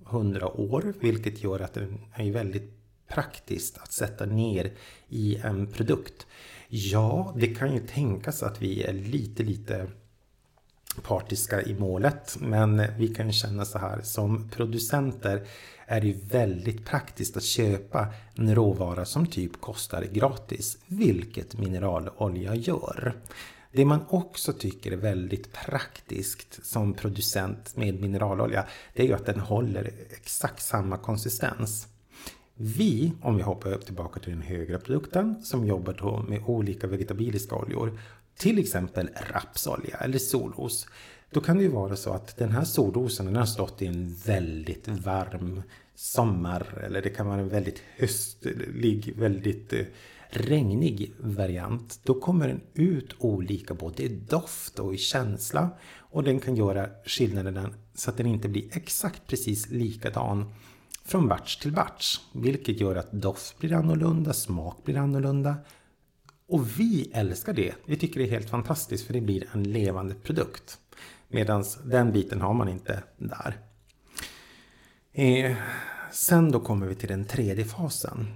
hundra 0.05 0.49
år. 0.61 0.95
Vilket 1.01 1.43
gör 1.43 1.61
att 1.61 1.75
den 1.75 1.99
är 2.15 2.33
väldigt 2.33 2.73
praktiskt 3.09 3.79
att 3.79 3.93
sätta 3.93 4.27
ner 4.27 4.73
i 5.09 5.37
en 5.37 5.67
produkt. 5.67 6.27
Ja, 6.69 7.35
det 7.37 7.47
kan 7.47 7.75
ju 7.75 7.81
tänkas 7.81 8.43
att 8.43 8.63
vi 8.63 8.83
är 8.83 8.93
lite, 8.93 9.43
lite 9.43 9.87
partiska 11.03 11.63
i 11.63 11.75
målet. 11.75 12.37
Men 12.41 12.83
vi 12.99 13.15
kan 13.15 13.33
känna 13.33 13.65
så 13.65 13.79
här, 13.79 14.01
som 14.03 14.49
producenter 14.49 15.47
är 15.87 16.01
det 16.01 16.13
väldigt 16.13 16.87
praktiskt 16.87 17.37
att 17.37 17.43
köpa 17.43 18.07
en 18.35 18.55
råvara 18.55 19.05
som 19.05 19.27
typ 19.27 19.61
kostar 19.61 20.03
gratis, 20.03 20.79
vilket 20.87 21.59
mineralolja 21.59 22.55
gör. 22.55 23.15
Det 23.73 23.85
man 23.85 24.05
också 24.09 24.53
tycker 24.53 24.93
är 24.93 24.97
väldigt 24.97 25.53
praktiskt 25.53 26.67
som 26.67 26.95
producent 26.95 27.77
med 27.77 28.01
mineralolja, 28.01 28.67
det 28.95 29.03
är 29.03 29.07
ju 29.07 29.13
att 29.13 29.27
den 29.27 29.41
håller 29.41 29.91
exakt 30.11 30.63
samma 30.63 30.97
konsistens. 30.97 31.89
Vi, 32.55 33.13
om 33.23 33.37
vi 33.37 33.43
hoppar 33.43 33.79
tillbaka 33.79 34.21
till 34.21 34.33
den 34.33 34.43
högre 34.43 34.79
produkten, 34.79 35.43
som 35.45 35.67
jobbar 35.67 35.93
då 35.93 36.25
med 36.29 36.43
olika 36.47 36.87
vegetabiliska 36.87 37.57
oljor, 37.57 37.99
till 38.37 38.59
exempel 38.59 39.09
rapsolja 39.33 39.97
eller 39.97 40.19
solros. 40.19 40.87
Då 41.31 41.41
kan 41.41 41.57
det 41.57 41.63
ju 41.63 41.71
vara 41.71 41.97
så 41.97 42.13
att 42.13 42.37
den 42.37 42.51
här 42.51 42.65
solrosen 42.65 43.27
den 43.27 43.37
har 43.37 43.47
stått 43.47 43.83
i 43.83 43.87
en 43.87 44.15
väldigt 44.15 44.89
varm 44.89 45.63
sommar 45.95 46.83
eller 46.87 47.03
det 47.03 47.11
kan 47.11 47.27
vara 47.27 47.41
en 47.41 47.49
väldigt 47.49 47.83
höstlig, 47.97 49.15
väldigt 49.17 49.73
eh, 49.73 49.85
regnig 50.37 51.13
variant. 51.19 52.01
Då 52.03 52.15
kommer 52.15 52.49
den 52.49 52.61
ut 52.75 53.15
olika 53.19 53.75
både 53.75 54.03
i 54.03 54.09
doft 54.09 54.79
och 54.79 54.95
i 54.95 54.99
känsla 54.99 55.71
och 55.99 56.25
den 56.25 56.41
kan 56.41 56.57
göra 56.57 56.89
skillnaden 57.05 57.75
så 57.95 58.11
att 58.11 58.17
den 58.17 58.27
inte 58.27 58.49
blir 58.49 58.77
exakt 58.77 59.27
precis 59.27 59.71
likadan 59.71 60.55
från 61.05 61.29
batch 61.29 61.57
till 61.57 61.73
batch. 61.73 62.19
Vilket 62.33 62.81
gör 62.81 62.97
att 62.97 63.13
doft 63.13 63.59
blir 63.59 63.73
annorlunda, 63.73 64.33
smak 64.33 64.85
blir 64.85 64.97
annorlunda. 64.97 65.57
Och 66.49 66.81
vi 66.81 67.11
älskar 67.15 67.53
det. 67.53 67.75
Vi 67.87 67.97
tycker 67.97 68.21
det 68.21 68.27
är 68.27 68.31
helt 68.31 68.51
fantastiskt 68.51 69.07
för 69.07 69.13
det 69.13 69.21
blir 69.21 69.49
en 69.53 69.63
levande 69.63 70.15
produkt. 70.15 70.79
Medan 71.29 71.65
den 71.85 72.13
biten 72.13 72.41
har 72.41 72.55
man 72.55 72.69
inte 72.69 73.03
där. 73.19 73.59
Eh, 75.13 75.57
sen 76.13 76.53
då 76.53 76.61
kommer 76.61 76.87
vi 76.87 76.95
till 76.95 77.09
den 77.09 77.25
tredje 77.25 77.65
fasen. 77.65 78.27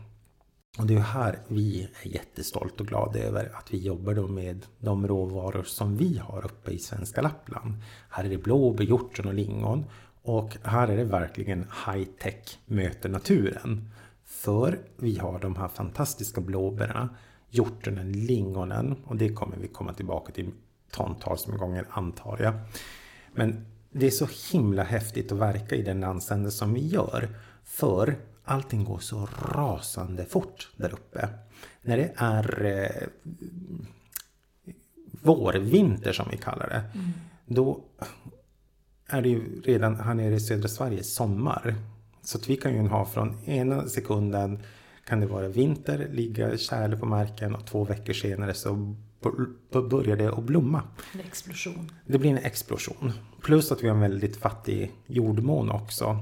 Och 0.78 0.86
det 0.86 0.94
är 0.94 0.98
här 0.98 1.38
vi 1.48 1.82
är 1.82 2.08
jättestolta 2.08 2.82
och 2.82 2.86
glada 2.86 3.18
över 3.18 3.52
att 3.54 3.74
vi 3.74 3.78
jobbar 3.78 4.14
då 4.14 4.26
med 4.28 4.66
de 4.78 5.06
råvaror 5.06 5.62
som 5.62 5.96
vi 5.96 6.18
har 6.18 6.44
uppe 6.44 6.70
i 6.70 6.78
svenska 6.78 7.22
Lappland. 7.22 7.74
Här 8.10 8.24
är 8.24 8.28
det 8.28 8.38
blåbär, 8.38 8.84
hjortron 8.84 9.26
och 9.26 9.34
lingon. 9.34 9.84
Och 10.22 10.56
här 10.62 10.88
är 10.88 10.96
det 10.96 11.04
verkligen 11.04 11.66
high-tech 11.86 12.58
möter 12.66 13.08
naturen. 13.08 13.90
För 14.24 14.78
vi 14.96 15.18
har 15.18 15.38
de 15.38 15.56
här 15.56 15.68
fantastiska 15.68 16.40
blåbären, 16.40 17.08
hjortronen, 17.50 18.12
lingonen 18.12 18.96
och 19.04 19.16
det 19.16 19.28
kommer 19.28 19.56
vi 19.56 19.68
komma 19.68 19.92
tillbaka 19.92 20.32
till 20.32 20.50
tontals 20.90 21.46
med 21.46 21.58
gånger 21.58 21.86
antar 21.90 22.38
jag. 22.42 22.54
Men 23.34 23.66
det 23.90 24.06
är 24.06 24.10
så 24.10 24.28
himla 24.52 24.82
häftigt 24.82 25.32
att 25.32 25.38
verka 25.38 25.74
i 25.74 25.82
den 25.82 26.00
landsände 26.00 26.50
som 26.50 26.74
vi 26.74 26.86
gör. 26.86 27.28
För 27.64 28.16
allting 28.46 28.84
går 28.84 28.98
så 28.98 29.28
rasande 29.54 30.24
fort 30.24 30.68
där 30.76 30.92
uppe. 30.92 31.28
När 31.82 31.96
det 31.96 32.12
är 32.16 32.64
eh, 32.64 33.08
vårvinter 35.22 36.12
som 36.12 36.26
vi 36.30 36.36
kallar 36.36 36.68
det. 36.68 36.98
Mm. 36.98 37.12
Då 37.46 37.80
är 39.06 39.22
det 39.22 39.28
ju 39.28 39.60
redan 39.60 40.00
här 40.00 40.14
nere 40.14 40.34
i 40.34 40.40
södra 40.40 40.68
Sverige 40.68 41.02
sommar. 41.02 41.74
Så 42.22 42.38
att 42.38 42.48
vi 42.48 42.56
kan 42.56 42.74
ju 42.74 42.88
ha 42.88 43.06
från 43.06 43.44
ena 43.44 43.88
sekunden 43.88 44.62
kan 45.06 45.20
det 45.20 45.26
vara 45.26 45.48
vinter, 45.48 46.08
ligga 46.12 46.58
kärle 46.58 46.96
på 46.96 47.06
marken 47.06 47.54
och 47.54 47.66
två 47.66 47.84
veckor 47.84 48.12
senare 48.12 48.54
så 48.54 48.96
börjar 49.90 50.16
det 50.16 50.32
att 50.32 50.44
blomma. 50.44 50.82
En 51.14 51.20
explosion. 51.20 51.92
Det 52.06 52.18
blir 52.18 52.30
en 52.30 52.38
explosion. 52.38 53.12
Plus 53.42 53.72
att 53.72 53.82
vi 53.82 53.88
har 53.88 53.94
en 53.94 54.00
väldigt 54.00 54.36
fattig 54.36 54.92
jordmån 55.06 55.70
också. 55.70 56.16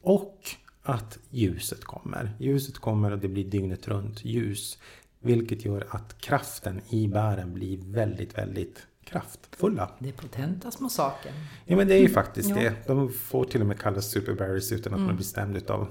Och 0.00 0.40
att 0.88 1.18
ljuset 1.30 1.84
kommer. 1.84 2.36
Ljuset 2.38 2.78
kommer 2.78 3.10
och 3.10 3.18
det 3.18 3.28
blir 3.28 3.44
dygnet 3.44 3.88
runt 3.88 4.24
ljus. 4.24 4.78
Vilket 5.20 5.64
gör 5.64 5.86
att 5.90 6.20
kraften 6.20 6.80
i 6.88 7.08
bären 7.08 7.54
blir 7.54 7.78
väldigt, 7.78 8.38
väldigt 8.38 8.86
kraftfulla. 9.04 9.90
Det 9.98 10.08
är 10.08 10.12
potenta 10.12 10.70
små 10.70 10.88
saker. 10.88 11.32
Ja 11.64 11.76
men 11.76 11.88
det 11.88 11.94
är 11.94 12.00
ju 12.00 12.08
faktiskt 12.08 12.50
mm. 12.50 12.64
det. 12.64 12.74
De 12.86 13.12
får 13.12 13.44
till 13.44 13.60
och 13.60 13.66
med 13.66 13.80
kallas 13.80 14.10
superberries 14.10 14.72
utan 14.72 14.92
att 14.92 14.98
mm. 14.98 15.00
man 15.00 15.08
är 15.08 15.10
mm. 15.10 15.16
bestämd 15.16 15.70
av 15.70 15.88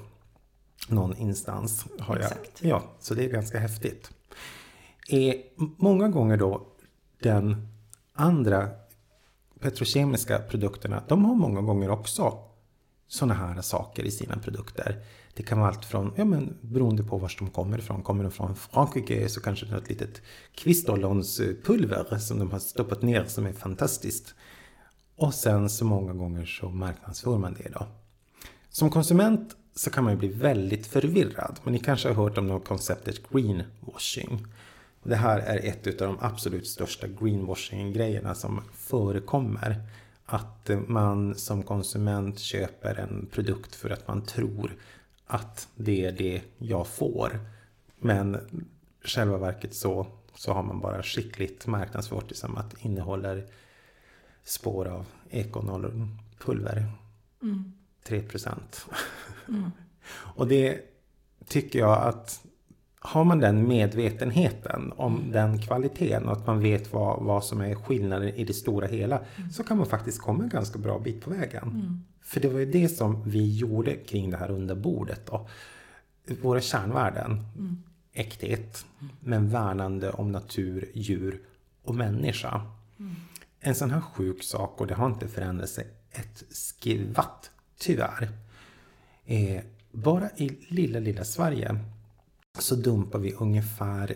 någon 0.88 1.18
instans. 1.18 1.86
Har 2.00 2.18
Exakt. 2.18 2.64
Jag. 2.64 2.70
Ja, 2.70 2.84
så 3.00 3.14
det 3.14 3.26
är 3.26 3.30
ganska 3.30 3.60
häftigt. 3.60 4.12
Är 5.10 5.36
många 5.78 6.08
gånger 6.10 6.38
då 6.38 6.68
den 7.20 7.68
andra 8.14 8.70
petrokemiska 9.60 10.40
produkterna, 10.40 11.04
de 11.08 11.26
har 11.26 11.36
många 11.36 11.62
gånger 11.62 11.90
också 11.90 12.48
sådana 13.08 13.34
här 13.34 13.62
saker 13.62 14.04
i 14.04 14.12
sina 14.12 14.38
produkter. 14.38 15.04
Det 15.34 15.44
kan 15.44 15.60
vara 15.60 15.70
allt 15.70 15.86
från, 15.86 16.14
ja 16.16 16.26
men 16.26 16.58
beroende 16.62 17.04
på 17.04 17.18
var 17.18 17.36
de 17.40 17.50
kommer 17.50 17.78
ifrån. 17.78 18.04
Kommer 18.04 18.24
de 18.24 18.32
från 18.32 18.56
Frankrike 18.56 19.30
så 19.30 19.42
kanske 19.42 19.66
det 19.66 19.74
är 19.74 19.78
ett 19.78 19.90
litet 19.90 20.22
kvistollonspulver 20.56 22.18
som 22.18 22.40
de 22.40 22.52
har 22.52 22.60
stoppat 22.60 23.02
ner 23.02 23.26
som 23.26 23.46
är 23.46 23.54
fantastiskt. 23.54 24.36
Och 25.16 25.34
sen 25.34 25.70
så 25.70 25.86
många 25.86 26.14
gånger 26.14 26.46
så 26.46 26.70
marknadsför 26.70 27.38
man 27.38 27.54
det 27.54 27.70
då. 27.74 27.88
Som 28.70 28.90
konsument 28.90 29.56
så 29.76 29.90
kan 29.90 30.04
man 30.04 30.14
ju 30.14 30.20
bli 30.20 30.28
väldigt 30.28 30.88
förvirrad. 30.88 31.60
Men 31.64 31.74
ni 31.74 31.80
kanske 31.80 32.08
har 32.08 32.16
hört 32.16 32.38
om 32.38 32.48
något 32.48 32.68
konceptet 32.68 33.30
greenwashing. 33.30 34.46
Det 35.04 35.16
här 35.16 35.40
är 35.40 35.58
ett 35.58 36.02
av 36.02 36.08
de 36.08 36.18
absolut 36.22 36.68
största 36.68 37.08
greenwashing-grejerna 37.08 38.36
som 38.36 38.62
förekommer. 38.74 39.82
Att 40.30 40.70
man 40.88 41.36
som 41.36 41.64
konsument 41.64 42.40
köper 42.40 42.96
en 42.96 43.28
produkt 43.32 43.76
för 43.76 43.90
att 43.90 44.08
man 44.08 44.22
tror 44.26 44.76
att 45.28 45.68
det 45.76 46.06
är 46.06 46.12
det 46.12 46.42
jag 46.58 46.88
får. 46.88 47.40
Men 48.00 48.38
själva 49.04 49.38
verket 49.38 49.76
så, 49.76 50.08
så 50.36 50.54
har 50.54 50.64
man 50.64 50.80
bara 50.80 51.04
skickligt 51.04 51.68
marknadsfört 51.68 52.30
det 52.30 52.36
som 52.36 52.58
att 52.58 52.86
innehåller 52.86 53.48
spår 54.44 54.88
av 54.88 55.06
ekonollpulver. 55.30 56.92
Mm. 57.42 57.74
3 58.04 58.22
procent. 58.22 58.86
Mm. 59.48 59.72
Och 60.36 60.48
det 60.48 60.82
tycker 61.48 61.80
jag 61.80 62.04
att 62.04 62.47
har 63.08 63.24
man 63.24 63.40
den 63.40 63.68
medvetenheten 63.68 64.94
om 64.96 65.18
mm. 65.18 65.32
den 65.32 65.60
kvaliteten 65.62 66.26
och 66.26 66.32
att 66.32 66.48
man 66.48 66.60
vet 66.60 66.94
vad, 66.94 67.24
vad 67.24 67.44
som 67.44 67.62
är 67.62 67.76
skillnaden 67.76 68.30
i 68.30 68.44
det 68.44 68.54
stora 68.54 68.88
hela 68.88 69.22
mm. 69.36 69.52
så 69.52 69.64
kan 69.64 69.78
man 69.78 69.86
faktiskt 69.86 70.22
komma 70.22 70.44
en 70.44 70.50
ganska 70.50 70.80
bra 70.80 71.00
bit 71.00 71.22
på 71.22 71.30
vägen. 71.30 71.64
Mm. 71.64 72.04
För 72.22 72.40
det 72.40 72.48
var 72.48 72.60
ju 72.60 72.72
det 72.72 72.90
som 72.90 73.30
vi 73.30 73.58
gjorde 73.58 73.96
kring 73.96 74.30
det 74.30 74.38
här 74.38 74.52
under 74.52 74.76
bordet. 74.76 75.26
Då. 75.26 75.48
Våra 76.42 76.62
kärnvärden. 76.62 77.46
Mm. 77.58 77.84
Äkthet, 78.14 78.86
men 79.20 79.50
värnande 79.50 80.12
om 80.12 80.32
natur, 80.32 80.92
djur 80.94 81.42
och 81.84 81.96
människa. 81.96 82.62
Mm. 83.00 83.16
En 83.60 83.76
sån 83.76 83.92
här 83.92 84.02
sjuk 84.02 84.44
sak, 84.44 84.82
och 84.82 84.88
det 84.88 84.94
har 84.94 85.08
inte 85.08 85.28
förändrat 85.28 85.70
sig 85.70 85.88
ett 86.12 86.44
skvatt, 86.50 87.52
tyvärr. 87.80 88.30
Eh, 89.26 89.62
bara 89.92 90.30
i 90.38 90.58
lilla, 90.68 91.00
lilla 91.00 91.24
Sverige 91.24 91.80
så 92.60 92.76
dumpar 92.76 93.20
vi 93.20 93.34
ungefär 93.34 94.16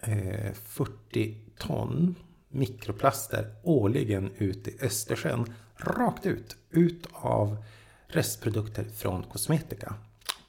eh, 0.00 0.52
40 0.52 1.36
ton 1.58 2.14
mikroplaster 2.48 3.54
årligen 3.62 4.30
ut 4.38 4.68
i 4.68 4.78
Östersjön. 4.82 5.54
Rakt 5.76 6.26
ut, 6.26 6.56
ut 6.70 7.06
av 7.12 7.56
restprodukter 8.06 8.84
från 8.84 9.22
kosmetika. 9.22 9.94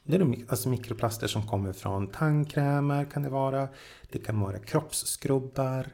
Det 0.03 0.15
är 0.15 0.19
de, 0.19 0.45
alltså 0.49 0.69
mikroplaster 0.69 1.27
som 1.27 1.47
kommer 1.47 1.73
från 1.73 2.07
tandkrämer 2.07 3.05
kan 3.05 3.23
det 3.23 3.29
vara. 3.29 3.67
Det 4.11 4.19
kan 4.19 4.39
vara 4.39 4.59
kroppsskrubbar. 4.59 5.87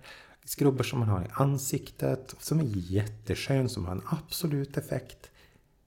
Skrubbar 0.45 0.83
som 0.83 0.99
man 0.99 1.07
har 1.07 1.21
i 1.21 1.27
ansiktet. 1.31 2.35
Som 2.39 2.59
är 2.59 2.65
jätteskön, 2.73 3.69
som 3.69 3.85
har 3.85 3.91
en 3.91 4.01
absolut 4.05 4.77
effekt. 4.77 5.31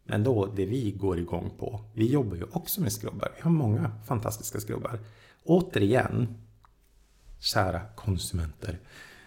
Men 0.05 0.25
då, 0.25 0.47
det 0.47 0.67
vi 0.67 0.91
går 0.91 1.19
igång 1.19 1.51
på. 1.59 1.81
Vi 1.95 2.13
jobbar 2.13 2.37
ju 2.37 2.45
också 2.53 2.81
med 2.81 2.93
skrubbar. 2.93 3.33
Vi 3.37 3.43
har 3.43 3.51
många 3.51 3.91
fantastiska 4.07 4.61
skrubbar. 4.61 5.01
Återigen, 5.49 6.29
kära 7.39 7.81
konsumenter, 7.95 8.79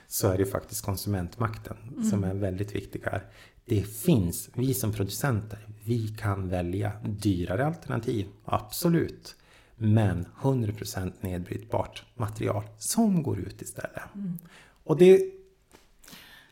så 0.08 0.28
är 0.28 0.38
det 0.38 0.46
faktiskt 0.46 0.86
konsumentmakten 0.86 1.78
mm. 1.92 2.04
som 2.04 2.24
är 2.24 2.34
väldigt 2.34 2.76
viktig 2.76 3.02
här. 3.06 3.26
Det 3.66 3.82
finns, 3.82 4.50
vi 4.54 4.74
som 4.74 4.94
producenter, 4.94 5.68
vi 5.86 6.08
kan 6.08 6.50
välja 6.50 6.92
dyrare 7.04 7.66
alternativ, 7.66 8.28
absolut. 8.46 9.36
Men 9.76 10.26
100% 10.42 11.12
nedbrytbart 11.22 12.04
material 12.16 12.64
som 12.78 13.24
går 13.24 13.40
ut 13.40 13.62
istället. 13.62 14.16
Mm. 14.16 14.38
Och 14.84 14.98
det... 14.98 15.32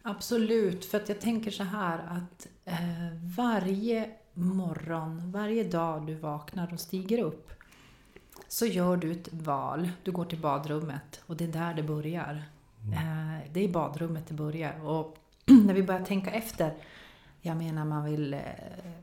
Absolut, 0.02 0.86
för 0.86 0.98
att 0.98 1.10
jag 1.10 1.22
tänker 1.22 1.52
så 1.52 1.64
här 1.64 2.00
att 2.00 2.48
eh, 2.66 3.36
varje 3.38 4.10
morgon, 4.34 5.32
varje 5.32 5.64
dag 5.64 6.08
du 6.08 6.16
vaknar 6.16 6.74
och 6.74 6.80
stiger 6.80 7.24
upp 7.24 7.52
så 8.50 8.66
gör 8.66 8.98
du 8.98 9.12
ett 9.12 9.34
val. 9.34 9.90
Du 10.04 10.12
går 10.12 10.26
till 10.26 10.40
badrummet 10.40 11.22
och 11.26 11.36
det 11.36 11.44
är 11.44 11.48
där 11.48 11.74
det 11.74 11.84
börjar. 11.84 12.44
Mm. 12.84 12.94
Eh, 12.94 13.44
det 13.52 13.60
är 13.60 13.64
i 13.64 13.70
badrummet 13.70 14.28
det 14.28 14.34
börjar. 14.34 14.86
Och 14.86 15.18
när 15.46 15.74
vi 15.74 15.84
börjar 15.84 16.06
tänka 16.06 16.32
efter, 16.32 16.74
jag 17.42 17.58
menar 17.58 17.86
man 17.86 18.06
vill, 18.06 18.34
eh, 18.34 18.42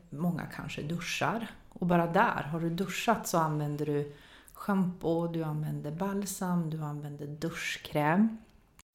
många 0.09 0.45
kanske 0.45 0.81
duschar. 0.81 1.47
Och 1.69 1.87
bara 1.87 2.07
där, 2.07 2.43
har 2.43 2.59
du 2.59 2.69
duschat 2.69 3.27
så 3.27 3.37
använder 3.37 3.85
du 3.85 4.15
schampo, 4.53 5.27
du 5.27 5.43
använder 5.43 5.91
balsam, 5.91 6.69
du 6.69 6.81
använder 6.81 7.27
duschkräm. 7.27 8.37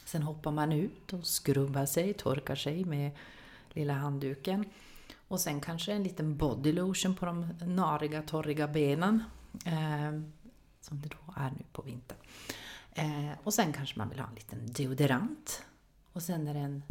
Sen 0.05 0.23
hoppar 0.23 0.51
man 0.51 0.73
ut 0.73 1.13
och 1.13 1.27
skrubbar 1.27 1.87
sig, 1.87 2.15
torkar 2.15 2.55
sig 2.55 2.85
med 2.85 3.11
lilla 3.73 3.93
handduken. 3.93 4.65
Och 5.29 5.41
sen 5.41 5.61
kanske 5.61 5.93
en 5.93 6.03
liten 6.03 6.37
body 6.37 6.73
lotion 6.73 7.15
på 7.15 7.27
de 7.27 7.47
nariga, 7.61 8.23
torriga 8.23 8.69
benen. 8.69 9.25
Som 10.83 11.01
det 11.01 11.09
då 11.09 11.35
är 11.37 11.51
nu 11.51 11.65
på 11.73 11.83
vintern. 11.83 12.19
Eh, 12.93 13.31
och 13.45 13.55
sen 13.55 13.73
kanske 13.73 13.99
man 13.99 14.09
vill 14.09 14.21
ha 14.21 14.29
en 14.29 14.35
liten 14.35 14.73
deodorant. 14.73 15.65
Och 16.13 16.23
sen 16.23 16.49
är 16.49 16.55
det 16.55 16.61
en 16.61 16.83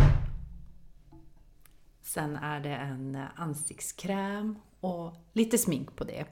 Sen 2.01 2.36
är 2.36 2.60
det 2.60 2.75
en 2.75 3.23
ansiktskräm 3.36 4.60
och 4.80 5.13
lite 5.34 5.58
smink 5.58 5.95
på 5.95 6.04
det. 6.04 6.25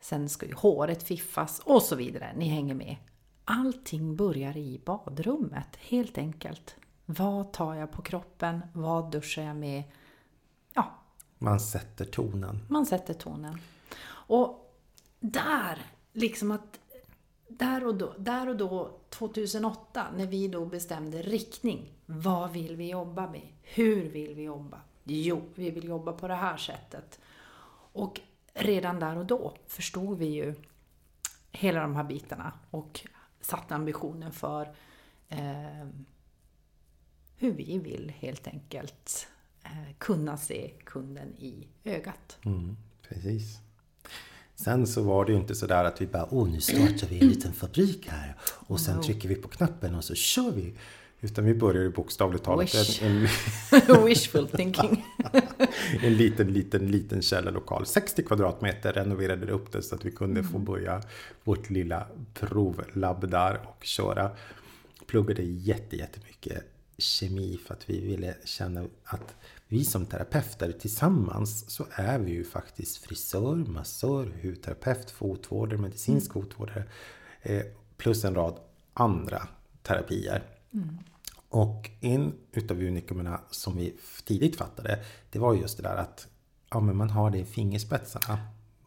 Sen 0.00 0.28
ska 0.28 0.46
ju 0.46 0.54
håret 0.54 1.02
fiffas 1.02 1.60
och 1.64 1.82
så 1.82 1.96
vidare. 1.96 2.32
Ni 2.36 2.48
hänger 2.48 2.74
med. 2.74 2.96
Allting 3.44 4.16
börjar 4.16 4.56
i 4.56 4.80
badrummet, 4.84 5.76
helt 5.76 6.18
enkelt. 6.18 6.76
Vad 7.06 7.52
tar 7.52 7.74
jag 7.74 7.92
på 7.92 8.02
kroppen? 8.02 8.62
Vad 8.72 9.10
duschar 9.10 9.42
jag 9.42 9.56
med? 9.56 9.82
Ja. 10.74 10.94
Man 11.38 11.60
sätter 11.60 12.04
tonen. 12.04 12.66
Man 12.68 12.86
sätter 12.86 13.14
tonen. 13.14 13.60
Och 14.08 14.76
där, 15.20 15.78
liksom 16.16 16.50
att 16.50 16.80
där 17.48 17.86
och, 17.86 17.94
då, 17.94 18.14
där 18.18 18.48
och 18.48 18.56
då, 18.56 18.98
2008, 19.10 20.06
när 20.16 20.26
vi 20.26 20.48
då 20.48 20.66
bestämde 20.66 21.22
riktning. 21.22 21.92
Vad 22.06 22.52
vill 22.52 22.76
vi 22.76 22.90
jobba 22.90 23.30
med? 23.30 23.48
Hur 23.62 24.10
vill 24.10 24.34
vi 24.34 24.42
jobba? 24.42 24.80
Jo, 25.04 25.42
vi 25.54 25.70
vill 25.70 25.84
jobba 25.84 26.12
på 26.12 26.28
det 26.28 26.34
här 26.34 26.56
sättet. 26.56 27.20
Och 27.92 28.20
redan 28.54 29.00
där 29.00 29.16
och 29.16 29.26
då 29.26 29.56
förstod 29.66 30.18
vi 30.18 30.26
ju 30.26 30.54
hela 31.52 31.80
de 31.80 31.96
här 31.96 32.04
bitarna 32.04 32.52
och 32.70 33.00
satte 33.40 33.74
ambitionen 33.74 34.32
för 34.32 34.74
eh, 35.28 35.86
hur 37.36 37.52
vi 37.52 37.78
vill 37.78 38.12
helt 38.18 38.46
enkelt 38.46 39.28
eh, 39.64 39.94
kunna 39.98 40.36
se 40.36 40.72
kunden 40.84 41.34
i 41.38 41.68
ögat. 41.84 42.38
Mm, 42.44 42.76
precis. 43.02 43.65
Sen 44.56 44.86
så 44.86 45.02
var 45.02 45.24
det 45.24 45.32
ju 45.32 45.38
inte 45.38 45.54
sådär 45.54 45.84
att 45.84 46.00
vi 46.00 46.06
bara, 46.06 46.28
åh 46.30 46.48
nu 46.48 46.60
startar 46.60 47.06
vi 47.08 47.20
en 47.20 47.28
liten 47.28 47.52
fabrik 47.52 48.08
här 48.08 48.36
och 48.42 48.80
sen 48.80 49.02
trycker 49.02 49.28
vi 49.28 49.34
på 49.34 49.48
knappen 49.48 49.94
och 49.94 50.04
så 50.04 50.14
kör 50.14 50.50
vi. 50.50 50.74
Utan 51.20 51.44
vi 51.44 51.54
började 51.54 51.90
bokstavligt 51.90 52.44
talat 52.44 52.74
Wish. 52.74 53.02
en, 53.02 53.28
en 53.70 54.04
Wishful 54.06 54.48
thinking. 54.48 55.04
en 56.02 56.16
liten, 56.16 56.52
liten, 56.52 56.90
liten 56.90 57.22
källarlokal. 57.22 57.86
60 57.86 58.22
kvadratmeter 58.22 58.92
renoverade 58.92 59.52
upp 59.52 59.72
det 59.72 59.82
så 59.82 59.94
att 59.94 60.04
vi 60.04 60.10
kunde 60.10 60.40
mm. 60.40 60.52
få 60.52 60.58
börja 60.58 61.02
vårt 61.44 61.70
lilla 61.70 62.06
provlabb 62.34 63.30
där 63.30 63.60
och 63.62 63.84
köra. 63.84 64.30
Pluggade 65.06 65.42
jätte, 65.42 65.96
jättemycket 65.96 66.64
kemi 66.98 67.60
för 67.66 67.74
att 67.74 67.90
vi 67.90 68.00
ville 68.00 68.34
känna 68.44 68.84
att 69.04 69.34
vi 69.68 69.84
som 69.84 70.06
terapeuter 70.06 70.72
tillsammans 70.72 71.70
så 71.70 71.86
är 71.90 72.18
vi 72.18 72.32
ju 72.32 72.44
faktiskt 72.44 72.96
frisör, 72.96 73.56
massör, 73.56 74.32
hudterapeut, 74.42 75.10
fotvårdare, 75.10 75.78
medicinsk 75.78 76.34
mm. 76.34 76.42
fotvårdare 76.42 76.84
eh, 77.42 77.62
plus 77.96 78.24
en 78.24 78.34
rad 78.34 78.60
andra 78.94 79.48
terapier. 79.82 80.42
Mm. 80.74 80.98
Och 81.48 81.90
en 82.00 82.34
utav 82.52 82.82
unikumerna 82.82 83.40
som 83.50 83.76
vi 83.76 83.96
tidigt 84.24 84.56
fattade 84.56 85.04
det 85.30 85.38
var 85.38 85.54
just 85.54 85.76
det 85.76 85.82
där 85.82 85.96
att 85.96 86.28
ja, 86.70 86.80
men 86.80 86.96
man 86.96 87.10
har 87.10 87.30
det 87.30 87.38
i 87.38 87.44
fingerspetsarna. 87.44 88.38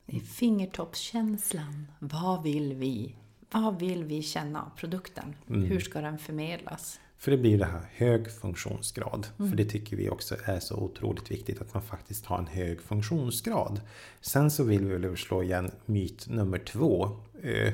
I 0.05 0.19
fingertoppskänslan. 0.19 1.87
Vad 1.99 2.43
vill 2.43 2.73
vi? 2.73 3.15
Vad 3.51 3.79
vill 3.79 4.03
vi 4.03 4.21
känna 4.21 4.61
av 4.61 4.69
produkten? 4.77 5.35
Mm. 5.49 5.63
Hur 5.63 5.79
ska 5.79 6.01
den 6.01 6.19
förmedlas? 6.19 6.99
För 7.19 7.31
det 7.31 7.37
blir 7.37 7.57
det 7.57 7.65
här 7.65 7.85
hög 7.91 8.31
funktionsgrad. 8.31 9.27
Mm. 9.39 9.51
För 9.51 9.57
det 9.57 9.65
tycker 9.65 9.97
vi 9.97 10.09
också 10.09 10.35
är 10.45 10.59
så 10.59 10.75
otroligt 10.75 11.31
viktigt 11.31 11.61
att 11.61 11.73
man 11.73 11.83
faktiskt 11.83 12.25
har 12.25 12.37
en 12.37 12.47
hög 12.47 12.81
funktionsgrad. 12.81 13.81
Sen 14.21 14.51
så 14.51 14.63
vill 14.63 14.85
vi 14.85 14.97
väl 14.97 15.17
slå 15.17 15.43
igen 15.43 15.71
myt 15.85 16.29
nummer 16.29 16.59
två. 16.59 17.09
Eh, 17.43 17.73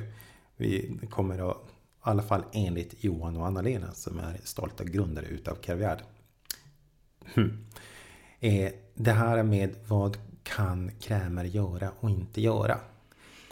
vi 0.58 1.00
kommer 1.10 1.52
att, 1.52 1.58
i 1.58 1.70
alla 2.00 2.24
fall 2.24 2.44
enligt 2.54 3.04
Johan 3.04 3.38
och 3.38 3.48
Anna-Lena 3.48 3.92
som 3.92 4.20
är 4.20 4.40
stolta 4.44 4.84
grundare 4.84 5.26
utav 5.26 5.56
Caviard. 5.56 6.00
Hm. 7.26 7.66
Eh, 8.40 8.72
det 8.94 9.12
här 9.12 9.44
med 9.44 9.76
vad 9.88 10.18
kan 10.44 10.92
krämer 11.00 11.46
göra 11.46 11.92
och 12.00 12.10
inte 12.10 12.42
göra? 12.42 12.80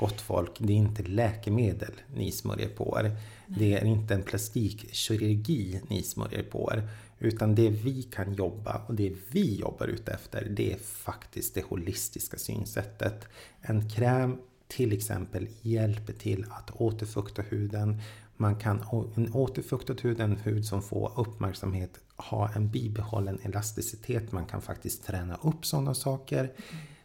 Gott 0.04 0.22
folk, 0.22 0.52
det 0.58 0.74
är 0.74 0.78
inte 0.78 1.04
läkemedel 1.04 1.92
ni 2.16 2.32
smörjer 2.32 2.70
på 2.70 3.00
er. 3.00 3.16
Det 3.48 3.74
är 3.74 3.86
inte 3.86 4.14
en 4.14 4.24
plastikkirurgi 4.24 5.82
ni 5.88 6.04
smörjer 6.04 6.44
på 6.44 6.72
er. 6.74 6.90
Utan 7.20 7.56
det 7.56 7.70
vi 7.70 8.04
kan 8.04 8.34
jobba 8.34 8.82
och 8.88 8.96
det 8.96 9.14
vi 9.32 9.56
jobbar 9.56 9.88
ute 9.88 10.12
efter 10.12 10.48
det 10.50 10.74
är 10.74 10.78
faktiskt 10.78 11.56
det 11.56 11.66
holistiska 11.66 12.38
synsättet. 12.38 13.26
En 13.62 13.90
kräm 13.90 14.38
till 14.68 14.94
exempel 14.94 15.48
hjälper 15.62 16.14
till 16.14 16.46
att 16.50 16.72
återfukta 16.82 17.42
huden. 17.42 18.02
Man 18.38 18.56
kan, 18.56 18.84
en 19.16 19.34
återfuktad 19.34 19.96
hud, 20.02 20.20
en 20.20 20.38
hud 20.38 20.66
som 20.66 20.82
får 20.82 21.12
uppmärksamhet, 21.16 22.00
ha 22.16 22.50
en 22.56 22.70
bibehållen 22.70 23.40
elasticitet. 23.44 24.32
Man 24.32 24.46
kan 24.46 24.62
faktiskt 24.62 25.06
träna 25.06 25.38
upp 25.44 25.66
sådana 25.66 25.94
saker. 25.94 26.52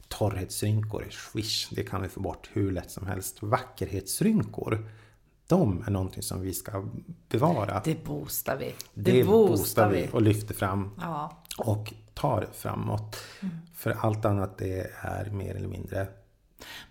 Torrhetsrynkor, 0.09 1.07
swish, 1.11 1.69
det 1.71 1.83
kan 1.83 2.03
vi 2.03 2.09
få 2.09 2.21
bort 2.21 2.51
hur 2.53 2.73
lätt 2.73 2.91
som 2.91 3.07
helst. 3.07 3.43
Vackerhetsrynkor, 3.43 4.89
de 5.47 5.83
är 5.87 5.91
någonting 5.91 6.23
som 6.23 6.41
vi 6.41 6.55
ska 6.55 6.85
bevara. 7.29 7.83
Det 7.85 8.05
boostar 8.05 8.57
vi. 8.57 8.75
Det, 8.95 9.13
det 9.13 9.25
boostar 9.25 9.91
vi 9.91 10.09
och 10.13 10.23
lyfter 10.23 10.55
fram. 10.55 10.91
Ja. 11.01 11.43
Och 11.59 11.93
tar 12.15 12.49
framåt. 12.53 13.17
Mm. 13.41 13.57
För 13.75 13.91
allt 13.91 14.25
annat 14.25 14.59
det 14.59 14.91
är 15.03 15.31
mer 15.31 15.55
eller 15.55 15.69
mindre 15.69 16.09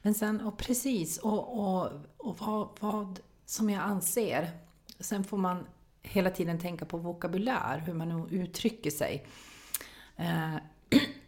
men 0.01 0.13
sen, 0.13 0.41
och 0.41 0.57
precis, 0.57 1.17
och, 1.17 1.59
och, 1.59 1.91
och 2.17 2.39
vad, 2.39 2.69
vad 2.79 3.19
som 3.45 3.69
jag 3.69 3.83
anser. 3.83 4.51
Sen 4.99 5.23
får 5.23 5.37
man 5.37 5.65
hela 6.01 6.29
tiden 6.29 6.59
tänka 6.59 6.85
på 6.85 6.97
vokabulär, 6.97 7.83
hur 7.85 7.93
man 7.93 8.27
uttrycker 8.29 8.91
sig. 8.91 9.27
Eh, 10.15 10.55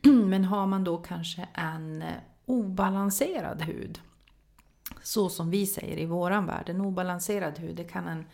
men 0.30 0.46
har 0.46 0.68
man 0.68 0.84
då 0.84 0.98
kanske 0.98 1.48
en 1.54 2.02
eh, 2.02 2.14
obalanserad 2.46 3.62
hud, 3.62 4.02
så 5.04 5.30
som 5.30 5.50
vi 5.50 5.66
säger 5.66 5.98
i 5.98 6.06
våran 6.06 6.46
värld, 6.46 6.70
en 6.70 6.82
obalanserad 6.82 7.60
hud, 7.60 7.76
det 7.76 7.84
kan 7.84 8.08
en 8.08 8.26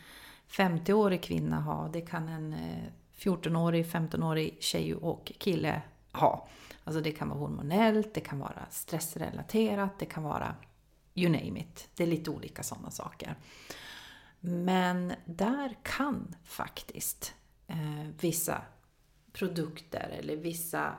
50-årig 0.49 1.23
kvinna 1.23 1.61
ha, 1.61 1.89
det 1.93 2.01
kan 2.01 2.29
en 2.29 2.53
eh, 2.53 2.83
14-årig, 3.17 3.85
15-årig 3.85 4.57
tjej 4.59 4.95
och 4.95 5.31
kille 5.38 5.81
ha. 6.11 6.47
Alltså 6.83 7.01
det 7.01 7.11
kan 7.11 7.29
vara 7.29 7.39
hormonellt, 7.39 8.13
det 8.13 8.21
kan 8.21 8.39
vara 8.39 8.65
stressrelaterat, 8.69 9.99
det 9.99 10.05
kan 10.05 10.23
vara 10.23 10.55
you 11.13 11.31
name 11.31 11.59
it. 11.59 11.89
Det 11.95 12.03
är 12.03 12.07
lite 12.07 12.31
olika 12.31 12.63
sådana 12.63 12.91
saker. 12.91 13.35
Men 14.39 15.13
där 15.25 15.75
kan 15.83 16.35
faktiskt 16.43 17.33
eh, 17.67 18.07
vissa 18.19 18.61
produkter 19.33 20.09
eller 20.19 20.35
vissa 20.35 20.95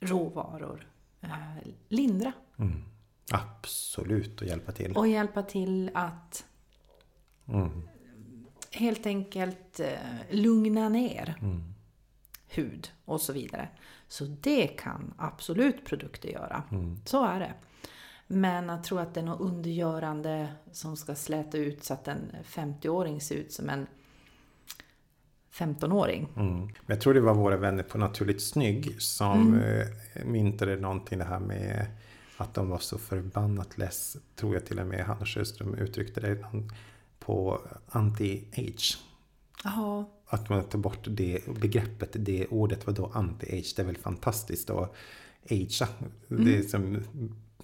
råvaror 0.00 0.88
eh, 1.20 1.30
lindra. 1.88 2.32
Mm. 2.58 2.84
Absolut, 3.32 4.40
och 4.40 4.46
hjälpa 4.46 4.72
till. 4.72 4.96
Och 4.96 5.08
hjälpa 5.08 5.42
till 5.42 5.90
att 5.94 6.44
mm. 7.48 7.88
helt 8.70 9.06
enkelt 9.06 9.80
eh, 9.80 9.88
lugna 10.30 10.88
ner 10.88 11.34
mm. 11.40 11.74
hud 12.48 12.90
och 13.04 13.20
så 13.20 13.32
vidare. 13.32 13.68
Så 14.08 14.24
det 14.24 14.66
kan 14.66 15.14
absolut 15.16 15.84
produkter 15.84 16.28
göra. 16.28 16.62
Mm. 16.70 16.96
Så 17.04 17.24
är 17.24 17.40
det. 17.40 17.54
Men 18.26 18.70
att 18.70 18.84
tro 18.84 18.98
att 18.98 19.14
det 19.14 19.20
är 19.20 19.24
något 19.24 19.40
undergörande 19.40 20.48
som 20.72 20.96
ska 20.96 21.14
släta 21.14 21.58
ut 21.58 21.84
så 21.84 21.94
att 21.94 22.08
en 22.08 22.36
50-åring 22.44 23.20
ser 23.20 23.34
ut 23.34 23.52
som 23.52 23.70
en 23.70 23.86
15-åring. 25.52 26.28
Mm. 26.36 26.68
Jag 26.86 27.00
tror 27.00 27.14
det 27.14 27.20
var 27.20 27.34
våra 27.34 27.56
vänner 27.56 27.82
på 27.82 27.98
Naturligt 27.98 28.42
Snygg 28.42 29.02
som 29.02 29.54
mm. 29.54 29.80
Eh, 29.80 30.24
myntade 30.24 30.76
någonting 30.76 31.18
det 31.18 31.24
här 31.24 31.40
med 31.40 31.86
att 32.36 32.54
de 32.54 32.68
var 32.68 32.78
så 32.78 32.98
förbannat 32.98 33.78
less, 33.78 34.16
tror 34.36 34.54
jag 34.54 34.66
till 34.66 34.78
och 34.78 34.86
med 34.86 35.04
Hanna 35.04 35.26
Sjöström 35.26 35.74
uttryckte 35.74 36.20
det, 36.20 36.44
på 37.18 37.60
anti-age. 37.90 38.98
Jaha 39.64 40.04
att 40.30 40.48
man 40.48 40.64
tar 40.64 40.78
bort 40.78 41.06
det 41.08 41.40
begreppet, 41.60 42.10
det 42.12 42.46
ordet 42.46 42.86
var 42.86 42.94
då 42.94 43.06
anti-age. 43.06 43.72
Det 43.76 43.82
är 43.82 43.86
väl 43.86 43.96
fantastiskt 43.96 44.70
att 44.70 44.94
agea. 45.50 45.88
Mm. 46.30 46.44
Det, 46.44 46.58
är 46.58 46.62
som, 46.62 47.04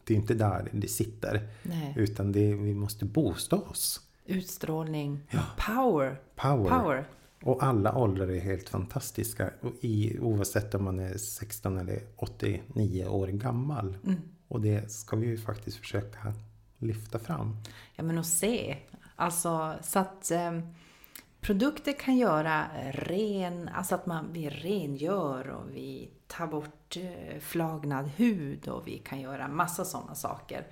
det 0.04 0.14
är 0.14 0.18
inte 0.18 0.34
där 0.34 0.68
det 0.72 0.88
sitter. 0.88 1.48
Nej. 1.62 1.94
Utan 1.96 2.32
det, 2.32 2.54
vi 2.54 2.74
måste 2.74 3.04
boosta 3.04 3.56
oss. 3.56 4.00
Utstrålning, 4.24 5.20
ja. 5.30 5.40
power. 5.56 6.20
power. 6.36 6.70
Power. 6.70 7.08
Och 7.42 7.62
alla 7.62 7.98
åldrar 7.98 8.28
är 8.28 8.40
helt 8.40 8.68
fantastiska. 8.68 9.50
I, 9.80 10.18
oavsett 10.18 10.74
om 10.74 10.84
man 10.84 10.98
är 10.98 11.18
16 11.18 11.78
eller 11.78 12.02
89 12.16 13.06
år 13.06 13.26
gammal. 13.26 13.96
Mm. 14.04 14.20
Och 14.48 14.60
det 14.60 14.92
ska 14.92 15.16
vi 15.16 15.26
ju 15.26 15.38
faktiskt 15.38 15.76
försöka 15.76 16.34
lyfta 16.78 17.18
fram. 17.18 17.56
Ja 17.94 18.04
men 18.04 18.18
att 18.18 18.26
se. 18.26 18.76
Alltså 19.16 19.74
så 19.82 19.98
att 19.98 20.30
eh, 20.30 20.60
Produkter 21.46 21.92
kan 21.92 22.16
göra 22.16 22.66
ren, 22.92 23.68
alltså 23.68 23.94
att 23.94 24.06
man, 24.06 24.32
vi 24.32 24.50
rengör 24.50 25.48
och 25.48 25.70
vi 25.70 26.10
tar 26.26 26.46
bort 26.46 26.96
eh, 26.96 27.40
flagnad 27.40 28.08
hud 28.16 28.68
och 28.68 28.88
vi 28.88 28.98
kan 28.98 29.20
göra 29.20 29.48
massa 29.48 29.84
sådana 29.84 30.14
saker. 30.14 30.66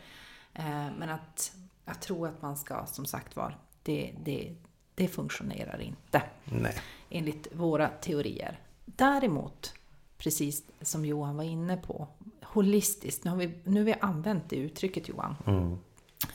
Eh, 0.54 0.86
men 0.98 1.10
att, 1.10 1.56
att 1.84 2.02
tro 2.02 2.24
att 2.24 2.42
man 2.42 2.56
ska, 2.56 2.86
som 2.86 3.06
sagt 3.06 3.36
var, 3.36 3.58
det, 3.82 4.14
det, 4.24 4.54
det 4.94 5.08
funktionerar 5.08 5.80
inte. 5.80 6.22
Nej. 6.44 6.74
Enligt 7.10 7.48
våra 7.52 7.88
teorier. 7.88 8.60
Däremot, 8.84 9.74
precis 10.18 10.64
som 10.80 11.04
Johan 11.04 11.36
var 11.36 11.44
inne 11.44 11.76
på, 11.76 12.08
holistiskt. 12.42 13.24
Nu 13.24 13.30
har 13.30 13.38
vi, 13.38 13.58
nu 13.64 13.80
har 13.80 13.84
vi 13.84 13.94
använt 14.00 14.50
det 14.50 14.56
uttrycket 14.56 15.08
Johan. 15.08 15.36
Mm. 15.46 15.78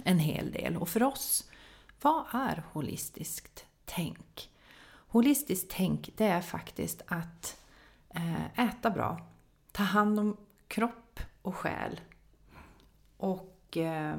En 0.03 0.19
hel 0.19 0.51
del. 0.51 0.77
Och 0.77 0.89
för 0.89 1.03
oss, 1.03 1.49
vad 2.01 2.25
är 2.31 2.63
holistiskt? 2.71 3.65
tänk. 3.89 4.49
Holistiskt 5.07 5.71
tänk, 5.71 6.09
det 6.17 6.25
är 6.25 6.41
faktiskt 6.41 7.01
att 7.07 7.61
eh, 8.09 8.59
äta 8.59 8.89
bra, 8.89 9.27
ta 9.71 9.83
hand 9.83 10.19
om 10.19 10.37
kropp 10.67 11.19
och 11.41 11.55
själ 11.55 12.01
och 13.17 13.77
eh, 13.77 14.17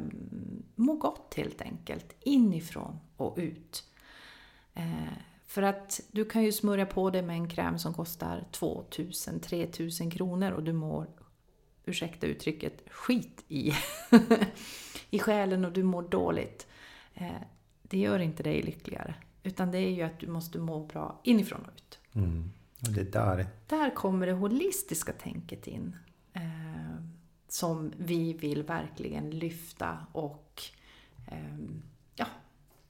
må 0.75 0.95
gott 0.95 1.35
helt 1.37 1.63
enkelt, 1.63 2.17
inifrån 2.21 3.01
och 3.17 3.35
ut. 3.39 3.90
Eh, 4.75 5.13
för 5.47 5.63
att 5.63 6.01
du 6.11 6.25
kan 6.25 6.43
ju 6.43 6.53
smörja 6.53 6.87
på 6.87 7.11
dig 7.11 7.23
med 7.23 7.37
en 7.37 7.49
kräm 7.49 7.79
som 7.79 7.95
kostar 7.95 8.45
2000-3000 8.53 10.11
kronor 10.11 10.53
och 10.53 10.63
du 10.63 10.73
mår, 10.73 11.07
ursäkta 11.85 12.27
uttrycket, 12.27 12.83
skit 12.91 13.45
i, 13.49 13.73
i 15.11 15.19
själen 15.19 15.65
och 15.65 15.73
du 15.73 15.83
mår 15.83 16.03
dåligt. 16.03 16.67
Det 17.83 17.99
gör 17.99 18.19
inte 18.19 18.43
dig 18.43 18.63
lyckligare. 18.63 19.15
Utan 19.43 19.71
det 19.71 19.79
är 19.79 19.91
ju 19.91 20.03
att 20.03 20.21
du 20.21 20.27
måste 20.27 20.59
må 20.59 20.87
bra 20.87 21.21
inifrån 21.25 21.61
och 21.61 21.73
ut. 21.77 21.99
Mm. 22.13 22.51
Och 22.87 22.93
det 22.93 23.13
där. 23.13 23.47
där 23.67 23.95
kommer 23.95 24.27
det 24.27 24.33
holistiska 24.33 25.13
tänket 25.13 25.67
in. 25.67 25.97
Eh, 26.33 27.05
som 27.49 27.93
vi 27.97 28.33
vill 28.33 28.63
verkligen 28.63 29.31
lyfta 29.31 29.99
och 30.13 30.63
eh, 31.27 31.59
ja, 32.15 32.27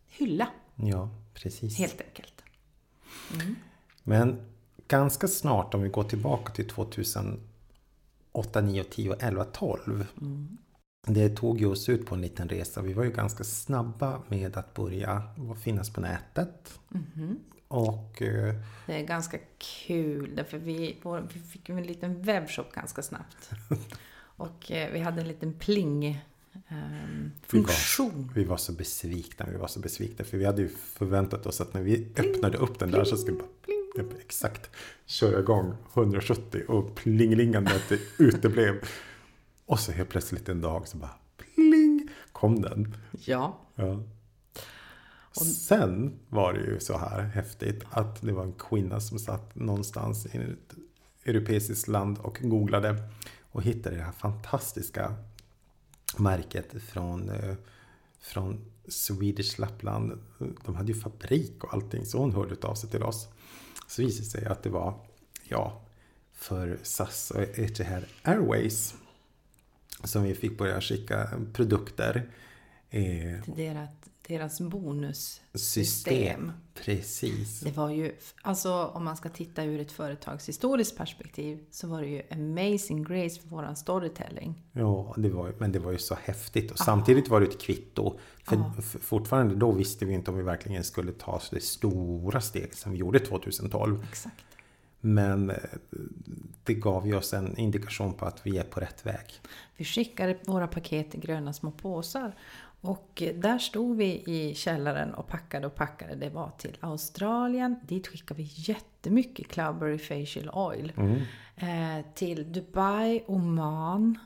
hylla. 0.09 0.49
Ja, 0.75 1.11
precis. 1.35 1.79
Helt 1.79 2.01
enkelt. 2.01 2.43
Mm. 3.35 3.57
Men 4.03 4.41
ganska 4.89 5.29
snart 5.29 5.75
om 5.75 5.83
vi 5.83 5.89
går 5.89 6.05
tillbaka 6.05 6.53
till 6.53 6.69
2008, 6.69 7.41
9, 8.63 8.85
10, 8.85 9.17
11, 9.21 9.45
12. 9.45 10.07
Mm. 10.21 10.59
Det 11.07 11.29
tog 11.29 11.61
ju 11.61 11.67
oss 11.67 11.89
ut 11.89 12.07
på 12.07 12.15
en 12.15 12.21
liten 12.21 12.49
resa. 12.49 12.83
Vi 12.83 12.93
var 12.93 13.05
ju 13.05 13.11
ganska 13.11 13.45
snabba 13.45 14.23
med 14.29 14.57
att 14.57 14.75
börja 14.75 15.23
finnas 15.63 15.91
på 15.93 16.01
nätet. 16.01 16.81
Mm. 16.95 17.39
Och... 17.69 18.23
Eh, 18.23 18.55
det 18.87 18.95
är 18.95 19.05
ganska 19.05 19.39
kul 19.59 20.37
därför 20.37 20.59
vi, 20.59 20.97
vi 21.35 21.41
fick 21.41 21.69
en 21.69 21.83
liten 21.83 22.23
webbshop 22.23 22.73
ganska 22.73 23.03
snabbt. 23.03 23.51
Och 24.41 24.71
eh, 24.71 24.93
vi 24.93 25.01
hade 25.01 25.21
en 25.21 25.29
liten 25.29 25.53
pling 25.53 26.25
Um, 26.53 27.33
funktion. 27.43 28.11
Vi 28.13 28.25
var, 28.25 28.35
vi 28.35 28.45
var, 28.45 28.57
så 28.57 28.73
besvikna, 28.73 29.47
vi 29.51 29.57
var 29.57 29.69
så 29.69 29.81
besvikna. 29.81 30.25
För 30.25 30.39
vi 30.39 30.45
hade 30.45 30.63
ju 30.63 30.69
förväntat 30.69 31.47
oss 31.47 31.61
att 31.61 31.75
när 31.75 31.83
vi 31.83 32.09
öppnade 32.17 32.59
upp 32.59 32.79
den 32.79 32.91
där 32.91 33.05
så 33.05 33.17
skulle 33.17 33.37
bara 33.37 33.49
pling, 33.63 34.11
exakt 34.21 34.71
köra 35.07 35.41
igång 35.41 35.75
170 35.95 36.63
och 36.69 36.95
plingelingandet 36.95 37.93
uteblev. 38.19 38.75
Och 39.67 39.81
så 39.81 39.93
helt 39.93 40.09
plötsligt 40.09 40.49
en 40.49 40.61
dag 40.61 40.89
så 40.89 40.97
bara 40.97 41.15
pling 41.37 42.09
kom 42.33 42.63
den. 42.63 42.95
Ja. 43.25 43.59
ja. 43.75 44.03
Och 45.39 45.47
sen 45.47 46.19
var 46.29 46.53
det 46.53 46.61
ju 46.61 46.81
så 46.81 46.99
här 46.99 47.23
häftigt 47.23 47.85
att 47.91 48.23
det 48.23 48.33
var 48.33 48.45
en 48.45 48.53
kvinna 48.53 49.01
som 49.01 49.19
satt 49.19 49.55
någonstans 49.55 50.27
i 50.27 50.39
ett 50.39 50.75
europeiskt 51.25 51.89
land 51.89 52.19
och 52.19 52.39
googlade 52.43 52.97
och 53.53 53.63
hittade 53.63 53.97
det 53.97 54.03
här 54.03 54.13
fantastiska 54.13 55.15
märket 56.19 56.83
från, 56.83 57.31
eh, 57.31 57.55
från 58.21 58.65
Swedish 58.89 59.59
Lappland. 59.59 60.19
De 60.65 60.75
hade 60.75 60.93
ju 60.93 61.01
fabrik 61.01 61.65
och 61.65 61.75
allting 61.75 62.07
så 62.07 62.19
hon 62.19 62.35
hörde 62.35 62.69
av 62.69 62.75
sig 62.75 62.91
till 62.91 63.03
oss. 63.03 63.29
Så 63.89 64.03
visade 64.03 64.25
det 64.25 64.31
sig 64.31 64.45
att 64.45 64.63
det 64.63 64.71
var, 64.71 64.95
ja, 65.45 65.83
för 66.33 66.79
SAS 66.83 67.31
och 67.31 67.41
Etihad 67.41 68.05
Airways 68.23 68.95
som 70.05 70.23
vi 70.23 70.35
fick 70.35 70.59
börja 70.59 70.81
skicka 70.81 71.31
produkter. 71.53 72.31
Eh, 72.91 73.43
till 73.45 73.55
deras, 73.57 73.91
deras 74.31 74.61
bonussystem. 74.61 75.55
System. 75.55 76.53
Precis. 76.75 77.61
Det 77.61 77.77
var 77.77 77.91
ju, 77.91 78.13
alltså 78.43 78.85
om 78.95 79.05
man 79.05 79.17
ska 79.17 79.29
titta 79.29 79.65
ur 79.65 79.81
ett 79.81 79.93
företagshistoriskt 79.93 80.97
perspektiv 80.97 81.59
så 81.71 81.87
var 81.89 82.01
det 82.01 82.07
ju 82.07 82.23
amazing 82.31 83.05
grace 83.05 83.41
för 83.41 83.49
våran 83.49 83.77
storytelling. 83.77 84.63
Ja, 84.73 85.15
det 85.17 85.29
var, 85.29 85.55
men 85.59 85.73
det 85.73 85.79
var 85.79 85.93
ju 85.93 85.99
så 85.99 86.15
häftigt. 86.23 86.71
Och 86.71 86.79
samtidigt 86.79 87.29
var 87.29 87.41
det 87.41 87.47
ett 87.47 87.61
kvitto. 87.61 88.19
För, 88.45 88.83
för 88.83 88.99
fortfarande 88.99 89.55
då 89.55 89.73
visste 89.73 90.05
vi 90.05 90.15
inte 90.15 90.31
om 90.31 90.37
vi 90.37 90.43
verkligen 90.43 90.85
skulle 90.85 91.13
ta 91.13 91.41
det 91.51 91.63
stora 91.63 92.41
steg 92.41 92.75
som 92.75 92.93
vi 92.93 92.99
gjorde 92.99 93.19
2012. 93.19 94.07
Exakt. 94.09 94.45
Men 95.01 95.51
eh, 95.51 95.57
det 96.65 96.75
gav 96.75 97.07
ju 97.07 97.17
oss 97.17 97.35
en 97.35 97.57
indikation 97.59 98.15
på 98.15 98.25
att 98.25 98.47
vi 98.47 98.59
är 98.59 98.65
på 98.65 98.81
rätt 98.81 99.07
väg. 99.07 99.41
Vi 99.77 99.85
skickade 99.85 100.39
våra 100.47 100.67
paket 100.67 101.15
i 101.15 101.19
gröna 101.19 101.53
små 101.53 101.71
påsar. 101.71 102.33
Och 102.81 103.23
där 103.35 103.59
stod 103.59 103.97
vi 103.97 104.23
i 104.27 104.55
källaren 104.55 105.15
och 105.15 105.29
packade 105.29 105.67
och 105.67 105.75
packade. 105.75 106.15
Det 106.15 106.31
var 106.31 106.51
till 106.51 106.77
Australien. 106.81 107.81
Dit 107.83 108.07
skickade 108.09 108.43
vi 108.43 108.51
jättemycket 108.55 109.49
Cloudberry 109.49 109.99
Facial 109.99 110.51
Oil. 110.51 110.93
Mm. 110.97 111.21
Eh, 111.57 112.05
till 112.15 112.53
Dubai, 112.53 113.25
Oman 113.27 114.19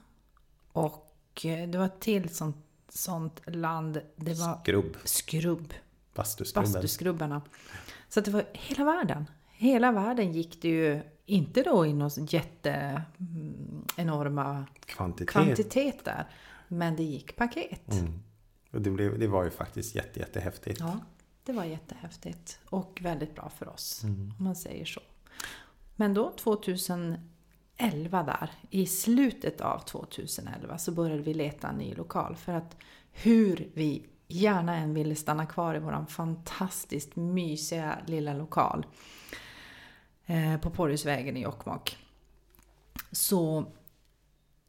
och 0.73 1.41
eh, 1.45 1.69
det 1.69 1.79
var 1.79 1.89
till 1.89 2.29
sånt, 2.29 2.57
sånt 2.89 3.41
land. 3.47 4.01
Det 4.17 4.35
var 4.35 4.61
skrubb. 4.63 4.97
Skrubb. 5.05 5.75
Bastuskrubben. 6.15 6.73
Bastuskrubbarna. 6.73 7.43
Så 8.09 8.21
det 8.21 8.31
var 8.31 8.45
hela 8.53 8.85
världen. 8.85 9.31
Hela 9.53 9.93
världen 9.93 10.33
gick 10.33 10.63
det 10.63 10.69
ju 10.69 11.03
inte 11.27 11.63
då 11.63 11.87
i 11.87 11.93
någon 11.93 12.27
jätte 12.27 13.03
mm, 13.21 13.85
enorma 13.97 14.67
kvantitet. 14.87 15.31
kvantiteter. 15.31 16.29
Men 16.69 16.97
det 16.97 17.03
gick 17.03 17.37
paket. 17.37 17.93
Mm. 17.93 18.23
Och 18.75 18.81
det, 18.81 18.91
blev, 18.91 19.19
det 19.19 19.27
var 19.27 19.45
ju 19.45 19.51
faktiskt 19.51 19.95
jätte, 19.95 20.21
jättehäftigt. 20.21 20.81
Ja, 20.81 21.01
det 21.45 21.53
var 21.53 21.65
jättehäftigt. 21.65 22.59
Och 22.71 22.99
väldigt 23.03 23.35
bra 23.35 23.49
för 23.49 23.69
oss, 23.69 24.05
mm. 24.05 24.35
om 24.39 24.45
man 24.45 24.57
säger 24.57 24.85
så. 24.85 25.01
Men 25.97 26.15
då 26.15 26.33
2011 26.37 27.19
där, 28.11 28.51
i 28.71 28.87
slutet 28.87 29.61
av 29.61 29.79
2011 29.79 30.79
så 30.79 30.93
började 30.93 31.23
vi 31.23 31.35
leta 31.35 31.69
en 31.69 31.77
ny 31.77 31.95
lokal. 31.95 32.37
För 32.37 32.53
att 32.53 32.77
hur 33.13 33.71
vi 33.75 34.07
gärna 34.29 34.77
än 34.77 34.95
ville 34.95 35.15
stanna 35.15 35.47
kvar 35.47 35.75
i 35.75 35.79
vår 35.79 36.07
fantastiskt 36.07 37.17
mysiga 37.17 37.99
lilla 38.07 38.35
lokal 38.35 38.87
eh, 40.27 40.57
på 40.57 40.71
Porjusvägen 40.71 41.37
i 41.37 41.43
Jokkmokk. 41.43 41.99
Så 43.13 43.73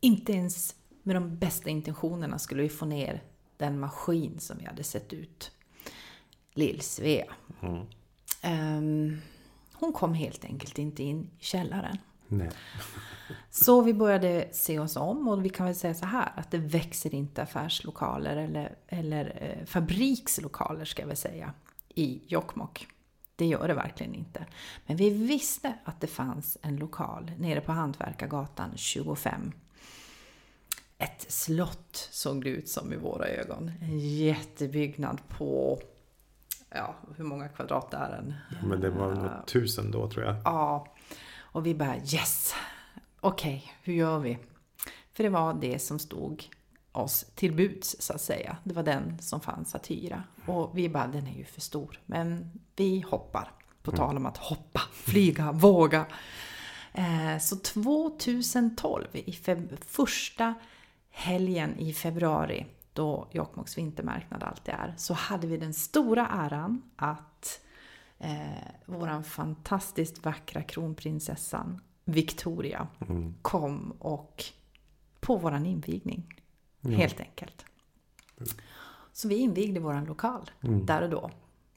inte 0.02 0.34
ens 0.34 0.76
med 1.04 1.16
de 1.16 1.38
bästa 1.38 1.70
intentionerna 1.70 2.40
skulle 2.40 2.62
vi 2.62 2.70
få 2.70 2.86
ner 2.86 3.24
den 3.58 3.80
maskin 3.80 4.40
som 4.40 4.58
vi 4.58 4.66
hade 4.66 4.84
sett 4.84 5.14
ut. 5.14 5.52
Lill-Svea. 6.54 7.34
Mm. 7.62 7.88
Um, 8.44 9.22
hon 9.74 9.94
kom 9.94 10.14
helt 10.14 10.46
enkelt 10.46 10.78
inte 10.78 11.04
in 11.04 11.30
i 11.40 11.44
källaren. 11.44 11.98
Nej. 12.28 12.50
så 13.50 13.82
vi 13.82 13.94
började 13.94 14.50
se 14.52 14.80
oss 14.80 14.96
om 14.96 15.28
och 15.28 15.46
vi 15.46 15.50
kan 15.50 15.66
väl 15.66 15.76
säga 15.76 15.94
så 15.94 16.06
här 16.06 16.34
att 16.36 16.52
det 16.52 16.58
växer 16.58 17.16
inte 17.16 17.44
affärslokaler 17.44 18.38
eller, 18.38 18.76
eller 18.88 19.38
eh, 19.42 19.66
fabrikslokaler 19.66 20.86
ska 20.86 21.02
jag 21.02 21.08
väl 21.08 21.18
säga 21.18 21.54
i 21.90 22.22
Jokkmokk. 22.28 22.88
Det 23.36 23.46
gör 23.46 23.68
det 23.68 23.74
verkligen 23.74 24.16
inte. 24.16 24.46
Men 24.86 24.98
vi 24.98 25.10
visste 25.10 25.74
att 25.84 26.02
det 26.02 26.08
fanns 26.08 26.58
en 26.62 26.76
lokal 26.76 27.32
nere 27.38 27.62
på 27.62 27.72
Hantverkargatan 27.72 28.72
25 28.76 29.52
ett 30.98 31.26
slott 31.32 32.10
såg 32.26 32.44
det 32.44 32.50
ut 32.50 32.70
som 32.70 32.94
i 32.94 32.96
våra 32.96 33.28
ögon. 33.28 33.72
En 33.82 34.00
jättebyggnad 34.00 35.22
på, 35.28 35.80
ja, 36.70 36.96
hur 37.18 37.24
många 37.24 37.48
kvadrat 37.48 37.94
är 37.94 38.10
den? 38.10 38.34
Men 38.70 38.82
det 38.82 38.90
var 38.90 39.16
nog 39.16 39.30
tusen 39.48 39.92
då 39.92 40.10
tror 40.10 40.26
jag. 40.26 40.36
Ja, 40.46 40.88
och 41.38 41.66
vi 41.66 41.76
bara 41.76 41.98
yes, 41.98 42.54
okej, 43.20 43.58
okay, 43.58 43.72
hur 43.84 43.94
gör 43.94 44.20
vi? 44.20 44.38
För 45.14 45.24
det 45.24 45.30
var 45.30 45.54
det 45.54 45.80
som 45.80 46.00
stod 46.00 46.50
oss 46.92 47.26
till 47.36 47.54
buds 47.54 47.96
så 48.00 48.14
att 48.14 48.22
säga. 48.22 48.58
Det 48.64 48.74
var 48.74 48.84
den 48.84 49.20
som 49.22 49.42
fanns 49.42 49.76
att 49.76 49.92
hyra. 49.92 50.24
Och 50.46 50.78
vi 50.78 50.90
bara, 50.90 51.08
den 51.08 51.28
är 51.28 51.38
ju 51.38 51.46
för 51.46 51.62
stor. 51.62 52.00
Men 52.06 52.52
vi 52.76 53.06
hoppar. 53.10 53.52
På 53.82 53.92
mm. 53.92 53.98
tal 53.98 54.18
om 54.18 54.26
att 54.26 54.38
hoppa, 54.38 54.82
flyga, 54.94 55.52
våga. 55.52 56.06
Eh, 56.94 57.38
så 57.40 57.56
2012, 57.56 59.06
i 59.14 59.34
första 59.88 60.54
helgen 61.16 61.80
i 61.80 61.94
februari, 61.94 62.66
då 62.94 63.28
Jokkmokks 63.32 63.78
vintermarknad 63.78 64.44
alltid 64.44 64.74
är, 64.74 64.94
så 64.98 65.14
hade 65.14 65.48
vi 65.48 65.58
den 65.58 65.74
stora 65.74 66.28
äran 66.28 66.82
att 66.96 67.62
eh, 68.18 68.40
våran 68.86 69.24
fantastiskt 69.24 70.26
vackra 70.26 70.62
kronprinsessan 70.62 71.82
Victoria 72.06 72.88
mm. 73.08 73.34
kom 73.42 73.92
och 73.92 74.44
på 75.20 75.38
våran 75.38 75.66
invigning. 75.66 76.42
Ja. 76.82 76.90
Helt 76.90 77.20
enkelt. 77.20 77.66
Så 79.14 79.28
vi 79.28 79.36
invigde 79.36 79.80
våran 79.80 80.06
lokal 80.06 80.52
mm. 80.62 80.86
där 80.86 81.02
och 81.02 81.10
då. 81.10 81.32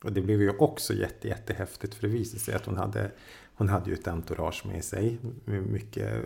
Och 0.05 0.13
det 0.13 0.21
blev 0.21 0.41
ju 0.41 0.57
också 0.57 0.95
jätte, 0.95 1.29
jättehäftigt 1.29 1.95
för 1.95 2.07
det 2.07 2.13
visade 2.13 2.41
sig 2.41 2.55
att 2.55 2.67
hon 2.67 2.77
hade, 2.77 3.13
hon 3.55 3.69
hade 3.69 3.91
ju 3.91 3.95
ett 3.95 4.09
entourage 4.09 4.67
med 4.67 4.85
sig. 4.85 5.19
Med 5.45 5.63
mycket 5.63 6.25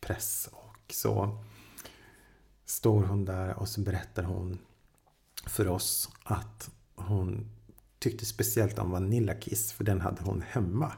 press 0.00 0.48
och 0.52 0.92
så 0.92 1.38
står 2.70 3.02
hon 3.02 3.24
där 3.24 3.58
och 3.58 3.68
så 3.68 3.80
berättar 3.80 4.22
hon 4.22 4.58
för 5.46 5.68
oss 5.68 6.10
att 6.24 6.70
hon 6.94 7.46
tyckte 7.98 8.24
speciellt 8.24 8.78
om 8.78 8.90
Vanilla 8.90 9.34
Kiss 9.34 9.72
för 9.72 9.84
den 9.84 10.00
hade 10.00 10.22
hon 10.22 10.42
hemma. 10.48 10.92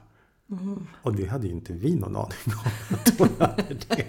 Mm. 0.50 0.86
Och 1.02 1.16
det 1.16 1.26
hade 1.26 1.46
ju 1.46 1.52
inte 1.52 1.72
vi 1.72 1.94
någon 1.94 2.16
aning 2.16 2.38
om 2.46 2.96
att 2.96 3.18
hon 3.18 3.28
hade 3.38 3.74
det. 3.88 4.06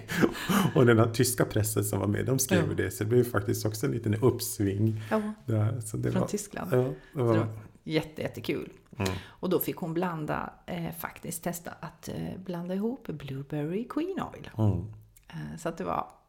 Och 0.76 0.86
den 0.86 1.00
här 1.00 1.14
tyska 1.14 1.46
pressen 1.46 1.84
som 1.84 2.00
var 2.00 2.08
med, 2.08 2.26
de 2.26 2.40
skrev 2.40 2.70
ja. 2.70 2.76
det. 2.76 2.92
Så 2.92 3.04
det 3.04 3.10
blev 3.10 3.24
faktiskt 3.24 3.66
också 3.66 3.86
en 3.86 3.92
liten 3.92 4.16
uppsving. 4.16 5.02
Ja, 5.10 5.34
där. 5.46 5.80
Så 5.80 5.98
det 5.98 6.12
från 6.12 6.22
var, 6.22 6.28
Tyskland. 6.28 6.74
Ja, 6.74 6.94
det 7.14 7.24
var, 7.24 7.48
jätte, 7.84 8.22
jättekul. 8.22 8.74
Mm. 8.98 9.14
Och 9.26 9.50
då 9.50 9.60
fick 9.60 9.78
hon 9.78 9.94
blanda, 9.94 10.54
eh, 10.66 10.92
faktiskt 11.00 11.44
testa 11.44 11.72
att 11.80 12.10
eh, 12.10 12.40
blanda 12.46 12.76
ihop 12.76 13.08
Blueberry 13.08 13.88
Queen 13.88 14.20
Oil. 14.34 14.50
Mm. 14.58 14.94
Eh, 15.28 15.58
så 15.60 15.70
att 15.70 15.78
det 15.78 15.84
var 15.84 16.23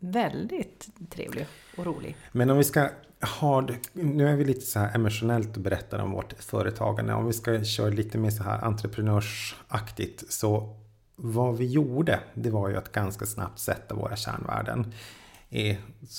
väldigt 0.00 0.88
trevlig 1.10 1.46
och 1.76 1.86
rolig. 1.86 2.16
Men 2.32 2.50
om 2.50 2.58
vi 2.58 2.64
ska 2.64 2.88
ha 3.40 3.62
det, 3.62 3.78
nu 3.92 4.28
är 4.28 4.36
vi 4.36 4.44
lite 4.44 4.60
så 4.60 4.78
här 4.78 4.94
emotionellt 4.94 5.56
och 5.56 5.62
berättar 5.62 5.98
om 5.98 6.10
vårt 6.10 6.32
företagande. 6.32 7.14
Om 7.14 7.26
vi 7.26 7.32
ska 7.32 7.64
köra 7.64 7.90
lite 7.90 8.18
mer 8.18 8.30
så 8.30 8.42
här 8.42 8.64
entreprenörsaktigt 8.64 10.32
så 10.32 10.76
vad 11.16 11.56
vi 11.56 11.66
gjorde, 11.66 12.20
det 12.34 12.50
var 12.50 12.68
ju 12.68 12.76
att 12.76 12.92
ganska 12.92 13.26
snabbt 13.26 13.58
sätta 13.58 13.94
våra 13.94 14.16
kärnvärden. 14.16 14.92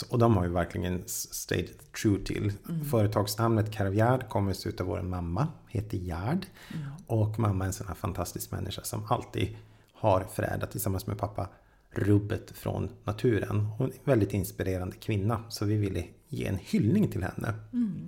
Och 0.09 0.19
de 0.19 0.37
har 0.37 0.43
ju 0.43 0.51
verkligen 0.51 1.03
stayed 1.07 1.69
true 2.01 2.19
till. 2.25 2.53
Mm. 2.69 2.85
Företagsnamnet 2.85 3.71
Caravgard 3.71 4.29
kommer 4.29 4.53
sig 4.53 4.73
av 4.79 4.85
vår 4.85 5.01
mamma, 5.01 5.47
heter 5.67 5.97
Gerd. 5.97 6.45
Mm. 6.73 6.87
Och 7.07 7.39
mamma 7.39 7.63
är 7.63 7.67
en 7.67 7.73
sån 7.73 7.87
här 7.87 7.95
fantastisk 7.95 8.51
människa 8.51 8.83
som 8.83 9.05
alltid 9.09 9.57
har 9.93 10.23
förädlat 10.23 10.71
tillsammans 10.71 11.07
med 11.07 11.17
pappa 11.17 11.49
rubbet 11.91 12.51
från 12.51 12.89
naturen. 13.03 13.59
Hon 13.59 13.87
är 13.87 13.93
en 13.93 13.99
väldigt 14.03 14.33
inspirerande 14.33 14.95
kvinna 14.95 15.43
så 15.49 15.65
vi 15.65 15.75
ville 15.75 16.03
ge 16.27 16.45
en 16.45 16.57
hyllning 16.61 17.07
till 17.07 17.23
henne. 17.23 17.53
Mm. 17.73 18.07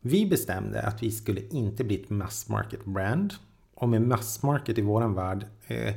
Vi 0.00 0.26
bestämde 0.26 0.82
att 0.82 1.02
vi 1.02 1.10
skulle 1.10 1.40
inte 1.50 1.84
bli 1.84 2.02
ett 2.02 2.10
mass 2.10 2.48
market 2.48 2.84
brand. 2.84 3.34
Och 3.74 3.88
med 3.88 4.02
mass 4.02 4.42
market 4.42 4.78
i 4.78 4.82
våran 4.82 5.14
värld, 5.14 5.46
eh, 5.66 5.94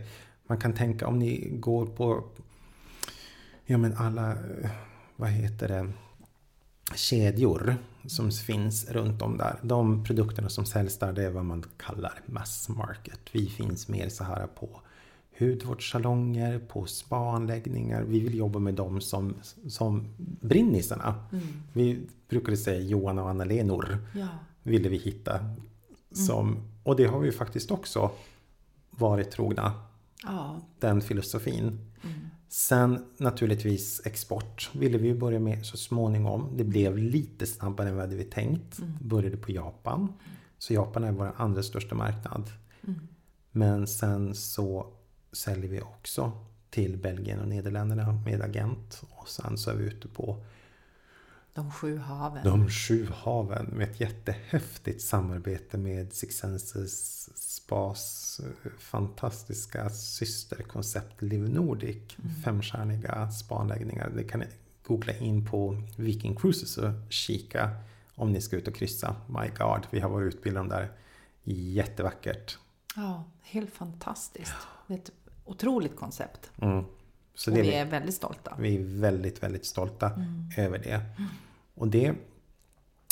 man 0.48 0.58
kan 0.58 0.74
tänka 0.74 1.08
om 1.08 1.20
ni 1.20 1.50
går 1.60 1.86
på 1.86 2.24
ja 3.66 3.78
men 3.78 3.94
alla, 3.98 4.32
eh, 4.32 4.70
vad 5.16 5.30
heter 5.30 5.68
det, 5.68 5.92
kedjor 6.96 7.76
som 8.06 8.32
finns 8.32 8.90
runt 8.90 9.22
om 9.22 9.38
där. 9.38 9.60
De 9.62 10.04
produkterna 10.04 10.50
som 10.50 10.66
säljs 10.66 11.00
där, 11.00 11.14
det 11.14 11.24
är 11.24 11.30
vad 11.30 11.46
man 11.46 11.64
kallar 11.78 12.22
mass 12.26 12.70
market. 12.70 13.20
Vi 13.32 13.50
finns 13.50 13.88
mer 13.88 14.10
så 14.10 14.24
här 14.24 14.48
på 14.48 14.82
hudvårdssalonger, 15.42 16.60
på 16.60 16.86
spaanläggningar. 16.86 18.04
Vi 18.04 18.20
vill 18.20 18.36
jobba 18.36 18.60
med 18.60 18.74
dem 18.74 19.02
som, 19.02 19.34
som 19.68 20.08
brinnisarna. 20.18 21.16
Mm. 21.32 21.44
Vi 21.74 22.00
brukade 22.30 22.58
säga 22.58 22.82
Johan 22.82 23.20
och 23.20 23.30
Anna-Lenor. 23.30 23.98
Ja. 24.16 24.28
Ville 24.64 24.90
vi 24.90 24.98
hitta. 24.98 25.40
Mm. 25.40 25.56
Som, 26.12 26.48
mm. 26.48 26.62
Och 26.84 26.96
det 26.96 27.06
har 27.06 27.20
vi 27.20 27.32
faktiskt 27.32 27.72
också 27.72 28.12
varit 28.90 29.32
trogna. 29.32 29.74
Ja. 30.24 30.62
Den 30.80 31.02
filosofin. 31.02 31.68
Mm. 31.68 32.20
Sen 32.50 33.06
naturligtvis 33.18 34.02
export 34.06 34.70
ville 34.74 34.98
vi 34.98 35.14
börja 35.14 35.40
med 35.40 35.66
så 35.66 35.78
småningom. 35.78 36.50
Det 36.58 36.64
blev 36.64 36.98
lite 36.98 37.46
snabbare 37.46 37.90
än 37.90 37.96
vad 37.96 38.14
vi 38.14 38.24
tänkt. 38.24 38.80
Mm. 38.80 38.94
Började 39.02 39.38
på 39.38 39.52
Japan. 39.52 40.14
Så 40.58 40.74
Japan 40.74 41.04
är 41.04 41.12
vår 41.12 41.34
andra 41.38 41.64
största 41.64 41.96
marknad. 41.96 42.50
Mm. 42.88 43.00
Men 43.52 43.88
sen 43.88 44.36
så 44.36 44.88
säljer 45.32 45.70
vi 45.70 45.82
också 45.82 46.32
till 46.70 46.98
Belgien 46.98 47.40
och 47.40 47.48
Nederländerna 47.48 48.12
med 48.26 48.42
agent. 48.42 49.02
Och 49.10 49.30
sen 49.30 49.58
så 49.58 49.70
är 49.72 49.76
vi 49.76 49.84
ute 49.84 50.08
på 50.08 50.44
De 51.54 51.72
sju 51.72 51.98
haven. 51.98 52.44
de 52.44 52.70
sju 52.70 53.08
haven 53.14 53.66
med 53.66 53.90
ett 53.90 54.00
jättehäftigt 54.00 55.02
samarbete 55.02 55.78
med 55.78 56.14
Six 56.14 56.36
Senses 56.38 57.30
Spas 57.62 58.42
fantastiska 58.80 59.90
systerkoncept 59.90 61.22
Live 61.22 61.50
Nordic. 61.50 62.16
Femstjärniga 62.44 63.32
spaanläggningar. 63.32 64.10
Det 64.16 64.24
kan 64.24 64.40
ni 64.40 64.48
googla 64.84 65.14
in 65.14 65.46
på 65.46 65.84
Viking 65.98 66.36
Cruises 66.36 66.78
och 66.78 66.92
kika 67.10 67.70
om 68.16 68.32
ni 68.32 68.42
ska 68.42 68.56
ut 68.56 68.68
och 68.68 68.76
kryssa. 68.76 69.16
My 69.28 69.48
God, 69.58 69.88
vi 69.92 70.00
har 70.00 70.10
varit 70.10 70.34
utbildade 70.36 70.70
där. 70.70 70.92
Jättevackert. 71.44 72.58
Ja, 72.96 73.24
helt 73.42 73.74
fantastiskt. 73.74 74.54
Är 74.88 74.96
ett 74.96 75.12
otroligt 75.52 75.96
koncept. 75.96 76.52
Mm. 76.62 76.86
Så 77.36 77.52
och 77.52 77.58
vi 77.58 77.74
är 77.74 77.86
väldigt 77.86 78.16
stolta. 78.16 78.56
vi 78.60 78.76
är 78.76 79.00
väldigt, 79.02 79.44
väldigt 79.44 79.66
stolta 79.66 80.10
Mm. 80.10 80.50
över 80.58 80.80
det. 80.80 81.02
Och 81.76 81.88
det 81.88 82.14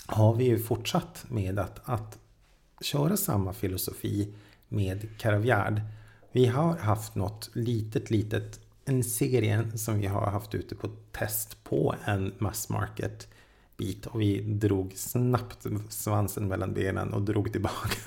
har 0.05 0.35
vi 0.35 0.43
ju 0.45 0.59
fortsatt 0.59 1.25
med 1.29 1.59
att, 1.59 1.79
att 1.83 2.17
köra 2.81 3.17
samma 3.17 3.53
filosofi 3.53 4.33
med 4.67 5.19
Caravgard. 5.19 5.81
Vi 6.31 6.45
har 6.45 6.77
haft 6.77 7.15
något 7.15 7.49
litet, 7.53 8.11
litet, 8.11 8.59
en 8.85 9.03
serie 9.03 9.77
som 9.77 9.99
vi 9.99 10.07
har 10.07 10.31
haft 10.31 10.55
ute 10.55 10.75
på 10.75 10.89
test 11.11 11.63
på 11.63 11.95
en 12.05 12.33
mass 12.37 12.69
market 12.69 13.27
bit 13.79 14.05
och 14.05 14.21
vi 14.21 14.41
drog 14.41 14.93
snabbt 14.95 15.65
svansen 15.89 16.47
mellan 16.47 16.73
benen 16.73 17.13
och 17.13 17.21
drog 17.21 17.51
tillbaka. 17.51 17.97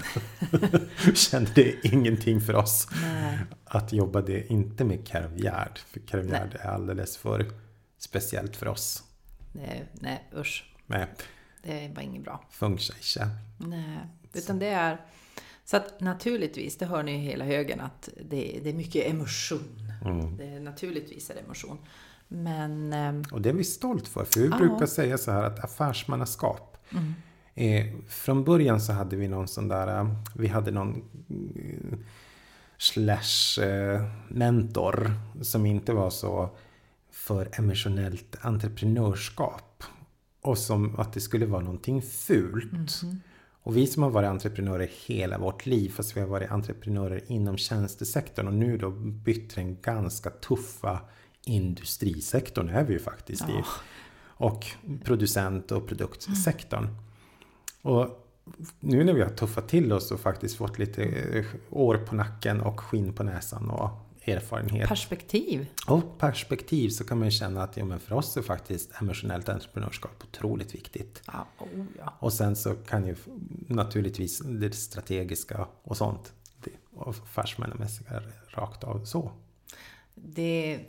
Kände 1.14 1.50
det 1.54 1.86
ingenting 1.86 2.40
för 2.40 2.54
oss 2.54 2.88
Nej. 3.02 3.38
att 3.64 3.92
jobba 3.92 4.22
det 4.22 4.52
inte 4.52 4.84
med 4.84 5.06
Caravgard. 5.06 5.78
För 5.78 6.00
Caravgard 6.00 6.54
är 6.60 6.68
alldeles 6.68 7.16
för 7.16 7.46
speciellt 7.98 8.56
för 8.56 8.68
oss. 8.68 9.02
Nej, 9.52 9.84
nej, 9.92 10.28
usch. 10.36 10.74
Med 10.86 11.08
Det 11.62 11.92
var 11.94 12.02
inget 12.02 12.24
bra. 12.24 12.44
funkar 12.50 12.94
inte. 12.94 13.28
Nej, 13.58 13.98
utan 14.32 14.58
det 14.58 14.66
är... 14.66 15.00
Så 15.64 15.76
att 15.76 16.00
naturligtvis, 16.00 16.78
det 16.78 16.86
hör 16.86 17.02
ni 17.02 17.12
ju 17.12 17.18
hela 17.18 17.44
högen, 17.44 17.80
att 17.80 18.08
det, 18.24 18.60
det 18.62 18.70
är 18.70 18.74
mycket 18.74 19.06
emotion. 19.06 19.92
Mm. 20.04 20.36
Det 20.36 20.60
naturligtvis 20.60 21.30
är 21.30 21.34
det 21.34 21.40
emotion. 21.40 21.78
Men... 22.32 22.92
ehm, 22.92 23.22
Och 23.32 23.42
det 23.42 23.48
är 23.48 23.52
vi 23.52 23.64
stolt 23.64 24.08
för. 24.08 24.24
För 24.24 24.40
vi 24.40 24.46
Ja. 24.48 24.56
brukar 24.58 24.86
säga 24.86 25.18
så 25.18 25.30
här 25.30 25.42
att 25.42 25.64
affärsmannaskap. 25.64 26.76
mm, 26.92 27.14
Eh, 27.54 27.86
från 28.08 28.44
början 28.44 28.80
så 28.80 28.92
hade 28.92 29.16
vi 29.16 29.28
någon 29.28 29.48
sån 29.48 29.68
där, 29.68 30.00
eh, 30.00 30.14
vi 30.34 30.48
hade 30.48 30.70
någon 30.70 31.02
eh, 31.56 31.98
slash 32.78 33.62
eh, 33.64 34.02
mentor 34.28 35.10
som 35.42 35.66
inte 35.66 35.92
var 35.92 36.10
så 36.10 36.50
för 37.10 37.48
emotionellt 37.58 38.36
entreprenörskap. 38.40 39.82
Och 40.42 40.58
som 40.58 41.00
att 41.00 41.12
det 41.12 41.20
skulle 41.20 41.46
vara 41.46 41.62
någonting 41.62 42.02
fult. 42.02 42.72
mhm. 43.02 43.20
Och 43.64 43.76
vi 43.76 43.86
som 43.86 44.02
har 44.02 44.10
varit 44.10 44.28
entreprenörer 44.28 44.90
hela 45.06 45.38
vårt 45.38 45.66
liv, 45.66 45.90
fast 45.90 46.16
vi 46.16 46.20
har 46.20 46.28
varit 46.28 46.50
entreprenörer 46.50 47.20
inom 47.26 47.56
tjänstesektorn 47.56 48.46
och 48.46 48.54
nu 48.54 48.78
då 48.78 48.90
bytt 48.90 49.50
till 49.50 49.62
den 49.64 49.76
ganska 49.82 50.30
tuffa 50.30 51.00
industrisektorn 51.44 52.68
är 52.68 52.84
vi 52.84 52.92
ju 52.92 52.98
faktiskt 52.98 53.48
i. 53.48 53.52
Ja. 53.52 53.64
Och 54.24 54.66
producent 55.04 55.72
och 55.72 55.88
produktsektorn. 55.88 56.88
Och 57.82 58.28
nu 58.80 59.04
när 59.04 59.12
vi 59.12 59.22
har 59.22 59.30
tuffat 59.30 59.68
till 59.68 59.92
oss 59.92 60.10
och 60.10 60.20
faktiskt 60.20 60.56
fått 60.56 60.78
lite 60.78 61.02
eh, 61.04 61.44
år 61.70 61.96
på 61.96 62.14
nacken 62.14 62.60
och 62.60 62.80
skinn 62.80 63.12
på 63.12 63.22
näsan 63.22 63.70
och 63.70 63.90
erfarenhet 64.24 64.88
Perspektiv. 64.88 65.66
och 65.86 66.18
perspektiv 66.18 66.88
så 66.88 67.04
kan 67.04 67.18
man 67.18 67.28
ju 67.28 67.32
känna 67.32 67.62
att 67.62 67.76
ja, 67.76 67.84
men 67.84 68.00
för 68.00 68.14
oss 68.14 68.36
är 68.36 68.42
faktiskt 68.42 69.00
emotionellt 69.00 69.48
entreprenörskap 69.48 70.24
otroligt 70.24 70.74
viktigt. 70.74 71.22
Ja, 71.26 71.46
oh 71.58 71.84
ja. 71.98 72.14
Och 72.18 72.32
sen 72.32 72.56
så 72.56 72.74
kan 72.74 73.06
ju 73.06 73.16
naturligtvis 73.68 74.38
det 74.38 74.72
strategiska 74.72 75.66
och 75.82 75.96
sånt. 75.96 76.32
Det, 76.64 76.70
affärsmässiga 76.98 78.22
rakt 78.48 78.84
av 78.84 79.04
så. 79.04 79.32
Det, 80.24 80.80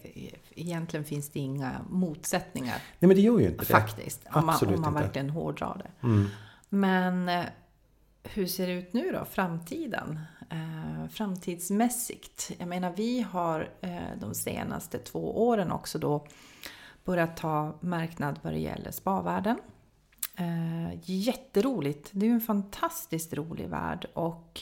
egentligen 0.56 1.06
finns 1.06 1.30
det 1.30 1.40
inga 1.40 1.82
motsättningar 1.90 2.76
Nej 3.00 3.08
men 3.08 3.16
det 3.16 3.22
gör 3.22 3.40
ju 3.40 3.46
inte 3.46 3.60
det. 3.60 3.66
faktiskt. 3.66 4.22
Om 4.34 4.46
man, 4.46 4.50
Absolut 4.56 4.76
om 4.76 4.82
man 4.82 4.94
inte. 4.94 5.04
verkligen 5.04 5.30
hårdrar 5.30 5.82
det. 5.84 6.08
Mm. 6.08 6.28
Men 6.70 7.30
eh, 7.30 7.46
hur 8.24 8.48
ser 8.48 8.68
det 8.68 8.74
ut 8.74 8.94
nu 8.94 9.12
då, 9.12 9.26
framtiden? 9.26 10.20
Eh, 10.50 11.08
framtidsmässigt. 11.10 12.52
Jag 12.58 12.68
menar, 12.68 12.94
vi 12.98 13.22
har 13.22 13.70
eh, 13.82 13.92
de 14.20 14.34
senaste 14.34 14.98
två 14.98 15.48
åren 15.48 15.72
också 15.72 16.00
då 16.00 16.28
börjat 17.06 17.38
ta 17.38 17.78
marknad 17.80 18.40
vad 18.42 18.54
det 18.54 18.60
gäller 18.60 18.92
spavärlden. 18.92 19.58
Eh, 20.36 21.00
jätteroligt. 21.04 22.10
Det 22.12 22.26
är 22.26 22.28
ju 22.28 22.34
en 22.34 22.42
fantastiskt 22.42 23.34
rolig 23.34 23.68
värld 23.70 24.06
och 24.14 24.62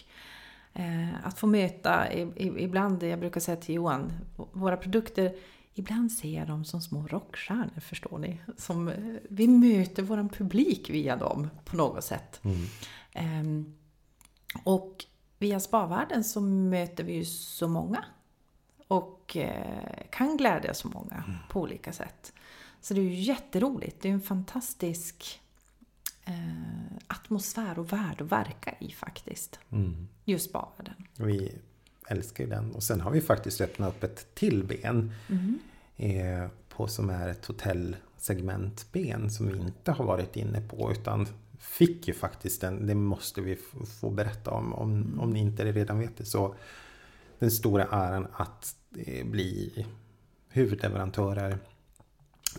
att 1.23 1.39
få 1.39 1.47
möta, 1.47 2.13
ibland, 2.37 3.03
jag 3.03 3.19
brukar 3.19 3.39
säga 3.39 3.57
till 3.57 3.75
Johan, 3.75 4.11
våra 4.35 4.77
produkter 4.77 5.35
Ibland 5.73 6.11
ser 6.11 6.37
jag 6.37 6.47
dem 6.47 6.65
som 6.65 6.81
små 6.81 7.07
rockstjärnor, 7.07 7.79
förstår 7.79 8.17
ni. 8.17 8.41
Som, 8.57 8.87
eh, 8.87 8.95
vi 9.29 9.47
möter 9.47 10.03
vår 10.03 10.29
publik 10.29 10.89
via 10.89 11.15
dem 11.15 11.49
på 11.65 11.75
något 11.75 12.03
sätt. 12.03 12.41
Mm. 12.43 12.65
Ehm, 13.13 13.73
och 14.63 15.05
via 15.37 15.59
spavärlden 15.59 16.23
så 16.23 16.41
möter 16.41 17.03
vi 17.03 17.13
ju 17.13 17.25
så 17.25 17.67
många. 17.67 18.05
Och 18.87 19.37
eh, 19.37 20.07
kan 20.09 20.37
glädja 20.37 20.73
så 20.73 20.87
många 20.87 21.23
på 21.49 21.61
olika 21.61 21.93
sätt. 21.93 22.33
Så 22.81 22.93
det 22.93 23.01
är 23.01 23.03
ju 23.03 23.13
jätteroligt. 23.13 24.01
Det 24.01 24.09
är 24.09 24.13
en 24.13 24.21
fantastisk 24.21 25.41
eh, 26.25 26.97
atmosfär 27.07 27.79
och 27.79 27.93
värld 27.93 28.21
att 28.21 28.31
verka 28.31 28.75
i 28.79 28.91
faktiskt. 28.91 29.59
Mm. 29.71 30.07
Just 30.25 30.49
spavärlden. 30.49 31.07
Vi 31.17 31.55
älskar 32.07 32.43
ju 32.43 32.49
den. 32.49 32.71
Och 32.71 32.83
sen 32.83 33.01
har 33.01 33.11
vi 33.11 33.21
faktiskt 33.21 33.61
öppnat 33.61 33.95
upp 33.95 34.03
ett 34.03 34.35
till 34.35 34.63
ben. 34.63 35.11
Eh, 35.97 36.47
på 36.69 36.87
som 36.87 37.09
är 37.09 37.29
ett 37.29 37.45
hotellsegmentben 37.45 39.29
som 39.29 39.47
vi 39.47 39.59
inte 39.59 39.91
har 39.91 40.05
varit 40.05 40.35
inne 40.35 40.61
på. 40.61 40.91
Utan 40.91 41.27
fick 41.59 42.07
ju 42.07 42.13
faktiskt 42.13 42.61
den, 42.61 42.87
det 42.87 42.95
måste 42.95 43.41
vi 43.41 43.57
få 43.99 44.09
berätta 44.09 44.51
om. 44.51 44.73
Om, 44.73 45.19
om 45.19 45.29
ni 45.29 45.39
inte 45.39 45.71
redan 45.71 45.99
vet 45.99 46.17
det. 46.17 46.25
Så 46.25 46.55
den 47.39 47.51
stora 47.51 47.85
äran 47.85 48.27
att 48.33 48.75
eh, 48.97 49.25
bli 49.25 49.85
huvudleverantörer 50.49 51.57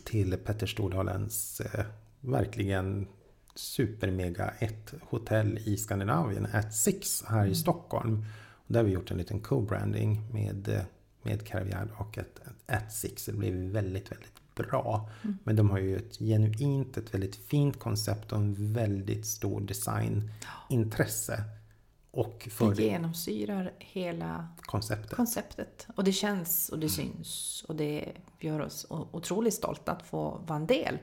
till 0.05 0.37
Petter 0.37 0.66
Stordalens 0.66 1.61
eh, 1.61 1.85
verkligen 2.20 3.09
supermega 3.54 4.48
ett 4.58 4.94
hotell 5.00 5.58
i 5.64 5.76
Skandinavien, 5.76 6.46
At 6.52 6.74
Six 6.74 7.24
här 7.28 7.46
i 7.46 7.54
Stockholm. 7.54 8.24
Och 8.52 8.72
där 8.72 8.80
har 8.80 8.84
vi 8.84 8.92
gjort 8.92 9.10
en 9.10 9.18
liten 9.18 9.40
co-branding 9.40 10.22
med, 10.32 10.84
med 11.22 11.46
Caravagard 11.46 11.88
och 11.96 12.18
ett, 12.18 12.38
ett 12.38 12.82
At 12.82 12.92
Six. 12.92 13.26
Det 13.26 13.32
blev 13.32 13.54
väldigt, 13.54 14.12
väldigt 14.12 14.54
bra. 14.54 15.10
Men 15.44 15.56
de 15.56 15.70
har 15.70 15.78
ju 15.78 15.96
ett 15.96 16.18
genuint, 16.18 16.96
ett 16.96 17.14
väldigt 17.14 17.36
fint 17.36 17.78
koncept 17.78 18.32
och 18.32 18.38
en 18.38 18.72
väldigt 18.72 19.26
stor 19.26 19.60
designintresse. 19.60 21.44
Och 22.14 22.48
för 22.51 22.75
Det 22.75 22.83
genomsyrar 22.83 23.72
hela 23.79 24.48
konceptet. 24.61 25.16
konceptet. 25.16 25.87
Och 25.96 26.05
det 26.05 26.12
känns 26.12 26.68
och 26.68 26.79
det 26.79 26.88
syns. 26.88 27.64
Och 27.68 27.77
det 27.77 28.12
gör 28.40 28.61
oss 28.61 28.87
otroligt 28.88 29.55
stolta 29.55 29.92
att 29.92 30.03
få 30.03 30.40
vara 30.46 30.59
en 30.59 30.66
del 30.66 30.98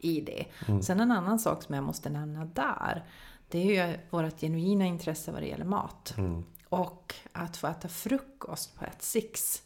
i 0.00 0.20
det. 0.20 0.46
Sen 0.82 1.00
en 1.00 1.10
annan 1.10 1.38
sak 1.38 1.62
som 1.62 1.74
jag 1.74 1.84
måste 1.84 2.10
nämna 2.10 2.44
där. 2.44 3.04
Det 3.48 3.58
är 3.58 3.88
ju 3.88 3.98
vårt 4.10 4.40
genuina 4.40 4.84
intresse 4.86 5.32
vad 5.32 5.42
det 5.42 5.46
gäller 5.46 5.64
mat. 5.64 6.14
Mm. 6.18 6.44
Och 6.68 7.14
att 7.32 7.56
få 7.56 7.66
äta 7.66 7.88
frukost 7.88 8.78
på 8.78 8.84
ett 8.84 9.02
Six. 9.02 9.62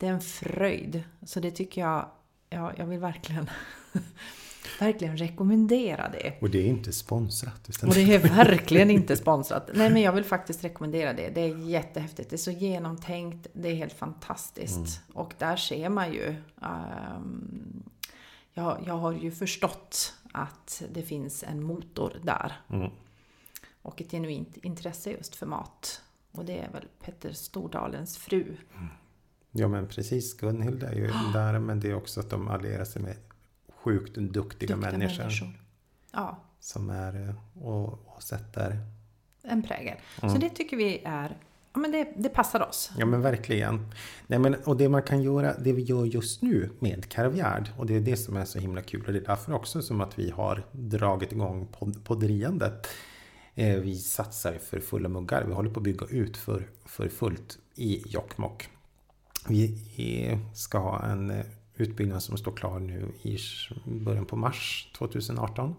Det 0.00 0.06
är 0.06 0.12
en 0.12 0.20
fröjd. 0.20 1.02
Så 1.22 1.40
det 1.40 1.50
tycker 1.50 1.80
jag, 1.80 2.10
ja, 2.50 2.72
jag 2.76 2.86
vill 2.86 2.98
verkligen, 2.98 3.50
verkligen 4.80 5.16
rekommendera 5.16 6.08
det. 6.08 6.34
Och 6.40 6.50
det 6.50 6.58
är 6.58 6.66
inte 6.66 6.92
sponsrat. 6.92 7.68
Och 7.82 7.94
det 7.94 8.14
är 8.14 8.18
verkligen 8.18 8.90
inte 8.90 9.16
sponsrat. 9.24 9.70
Nej 9.74 9.90
men 9.90 10.02
jag 10.02 10.12
vill 10.12 10.24
faktiskt 10.24 10.64
rekommendera 10.64 11.12
det. 11.12 11.28
Det 11.28 11.40
är 11.40 11.56
jättehäftigt. 11.58 12.30
Det 12.30 12.36
är 12.36 12.38
så 12.38 12.50
genomtänkt. 12.50 13.46
Det 13.52 13.68
är 13.68 13.74
helt 13.74 13.92
fantastiskt. 13.92 15.00
Och 15.14 15.34
där 15.38 15.56
ser 15.56 15.88
man 15.88 16.12
ju. 16.12 16.34
ehm, 16.62 17.82
jag, 18.52 18.78
jag 18.86 18.94
har 18.94 19.12
ju 19.12 19.30
förstått 19.30 20.14
att 20.32 20.82
det 20.92 21.02
finns 21.02 21.42
en 21.42 21.62
motor 21.62 22.20
där. 22.22 22.60
Mm. 22.70 22.90
Och 23.82 24.00
ett 24.00 24.10
genuint 24.10 24.56
intresse 24.56 25.10
just 25.10 25.36
för 25.36 25.46
mat. 25.46 26.02
Och 26.32 26.44
det 26.44 26.58
är 26.58 26.70
väl 26.72 26.84
Petter 27.04 27.32
Stordalens 27.32 28.18
fru. 28.18 28.56
Ja 29.50 29.68
men 29.68 29.88
precis, 29.88 30.36
Gunhild 30.36 30.82
är 30.82 30.92
ju 30.92 31.06
där 31.32 31.58
men 31.58 31.80
det 31.80 31.90
är 31.90 31.94
också 31.94 32.20
att 32.20 32.30
de 32.30 32.48
allierar 32.48 32.84
sig 32.84 33.02
med 33.02 33.16
sjukt 33.82 34.14
duktiga, 34.14 34.42
Duktiga 34.42 34.76
människor, 34.76 35.32
Ja, 36.12 36.38
som 36.60 36.90
är 36.90 37.28
eh, 37.28 37.62
och, 37.66 37.92
och 38.16 38.22
sätter 38.22 38.78
en 39.42 39.62
prägel. 39.62 39.96
Så 40.20 40.26
Mm. 40.26 40.40
det 40.40 40.50
tycker 40.50 40.76
vi 40.76 41.02
är 41.04 41.36
ja, 41.72 41.80
men 41.80 41.92
det, 41.92 42.12
det 42.16 42.28
passar 42.28 42.68
oss. 42.68 42.90
Ja 42.98 43.06
men 43.06 43.22
verkligen. 43.22 43.86
Nej, 44.26 44.38
men, 44.38 44.54
och 44.54 44.76
det 44.76 44.88
man 44.88 45.02
kan 45.02 45.22
göra, 45.22 45.54
det 45.58 45.72
vi 45.72 45.82
gör 45.82 46.04
just 46.04 46.42
nu 46.42 46.70
med 46.78 47.08
Caravgard 47.08 47.68
och 47.78 47.86
det 47.86 47.94
är 47.96 48.00
det 48.00 48.16
som 48.16 48.36
är 48.36 48.44
så 48.44 48.58
himla 48.58 48.82
kul 48.82 49.04
och 49.06 49.12
det 49.12 49.18
är 49.18 49.24
därför 49.26 49.52
också 49.52 49.82
som 49.82 50.00
att 50.00 50.18
vi 50.18 50.30
har 50.30 50.66
dragit 50.72 51.32
igång 51.32 51.66
podd, 51.66 52.04
podderiandet. 52.04 52.86
Eh, 53.54 53.76
vi 53.76 53.96
satsar 53.98 54.58
för 54.58 54.80
fulla 54.80 55.08
muggar. 55.08 55.44
Vi 55.44 55.52
håller 55.52 55.70
på 55.70 55.80
att 55.80 55.84
bygga 55.84 56.06
ut 56.06 56.36
för, 56.36 56.68
för 56.86 57.08
fullt 57.08 57.58
i 57.74 58.02
Jokkmokk. 58.08 58.68
Vi 59.48 60.38
ska 60.54 60.78
ha 60.78 61.02
en 61.04 61.30
eh, 61.30 61.44
utbyggnad 61.78 62.22
som 62.22 62.36
står 62.36 62.52
klar 62.52 62.78
nu 62.78 63.08
i 63.22 63.38
början 63.84 64.26
på 64.26 64.36
mars 64.36 64.90
2018. 64.98 65.74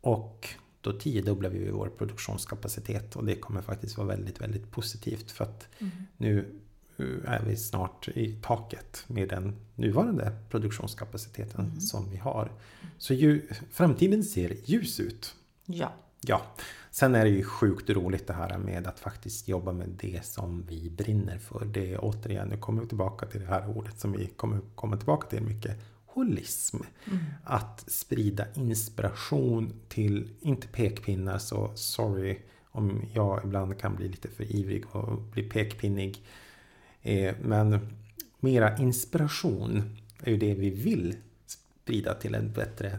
Och 0.00 0.48
då 0.80 0.92
tiodubblar 0.92 1.50
vi 1.50 1.70
vår 1.70 1.88
produktionskapacitet 1.88 3.16
och 3.16 3.24
det 3.24 3.34
kommer 3.34 3.62
faktiskt 3.62 3.96
vara 3.96 4.08
väldigt, 4.08 4.40
väldigt 4.40 4.70
positivt 4.70 5.30
för 5.30 5.44
att 5.44 5.68
mm. 5.78 5.92
nu 6.16 6.60
eh, 6.96 7.32
är 7.32 7.42
vi 7.46 7.56
snart 7.56 8.08
i 8.08 8.32
taket 8.42 9.04
med 9.06 9.28
den 9.28 9.56
nuvarande 9.74 10.36
produktionskapaciteten 10.50 11.64
mm. 11.64 11.80
som 11.80 12.10
vi 12.10 12.16
har. 12.16 12.52
Så 12.98 13.14
ju, 13.14 13.48
framtiden 13.70 14.24
ser 14.24 14.56
ljus 14.64 15.00
ut. 15.00 15.34
Ja. 15.66 15.92
Ja. 16.26 16.42
Sen 16.90 17.14
är 17.14 17.24
det 17.24 17.30
ju 17.30 17.44
sjukt 17.44 17.90
roligt 17.90 18.26
det 18.26 18.32
här 18.32 18.58
med 18.58 18.86
att 18.86 19.00
faktiskt 19.00 19.48
jobba 19.48 19.72
med 19.72 19.88
det 19.88 20.24
som 20.24 20.64
vi 20.68 20.90
brinner 20.90 21.38
för. 21.38 21.64
Det 21.64 21.92
är 21.92 21.98
återigen, 22.04 22.48
nu 22.48 22.56
kommer 22.56 22.82
vi 22.82 22.88
tillbaka 22.88 23.26
till 23.26 23.40
det 23.40 23.46
här 23.46 23.76
ordet 23.76 24.00
som 24.00 24.12
vi 24.12 24.26
kommer 24.26 24.60
komma 24.74 24.96
tillbaka 24.96 25.28
till 25.28 25.42
mycket. 25.42 25.76
Holism. 26.06 26.76
Mm. 26.76 27.18
Att 27.44 27.84
sprida 27.90 28.46
inspiration 28.54 29.72
till, 29.88 30.30
inte 30.40 30.68
pekpinnar 30.68 31.38
så 31.38 31.72
sorry 31.74 32.38
om 32.70 33.02
jag 33.14 33.40
ibland 33.44 33.78
kan 33.78 33.96
bli 33.96 34.08
lite 34.08 34.28
för 34.28 34.56
ivrig 34.56 34.84
och 34.96 35.22
bli 35.22 35.42
pekpinnig. 35.42 36.24
Eh, 37.02 37.34
men 37.42 37.96
mera 38.40 38.78
inspiration 38.78 39.96
är 40.22 40.30
ju 40.30 40.36
det 40.36 40.54
vi 40.54 40.70
vill 40.70 41.16
sprida 41.46 42.14
till 42.14 42.34
en 42.34 42.52
bättre 42.52 42.98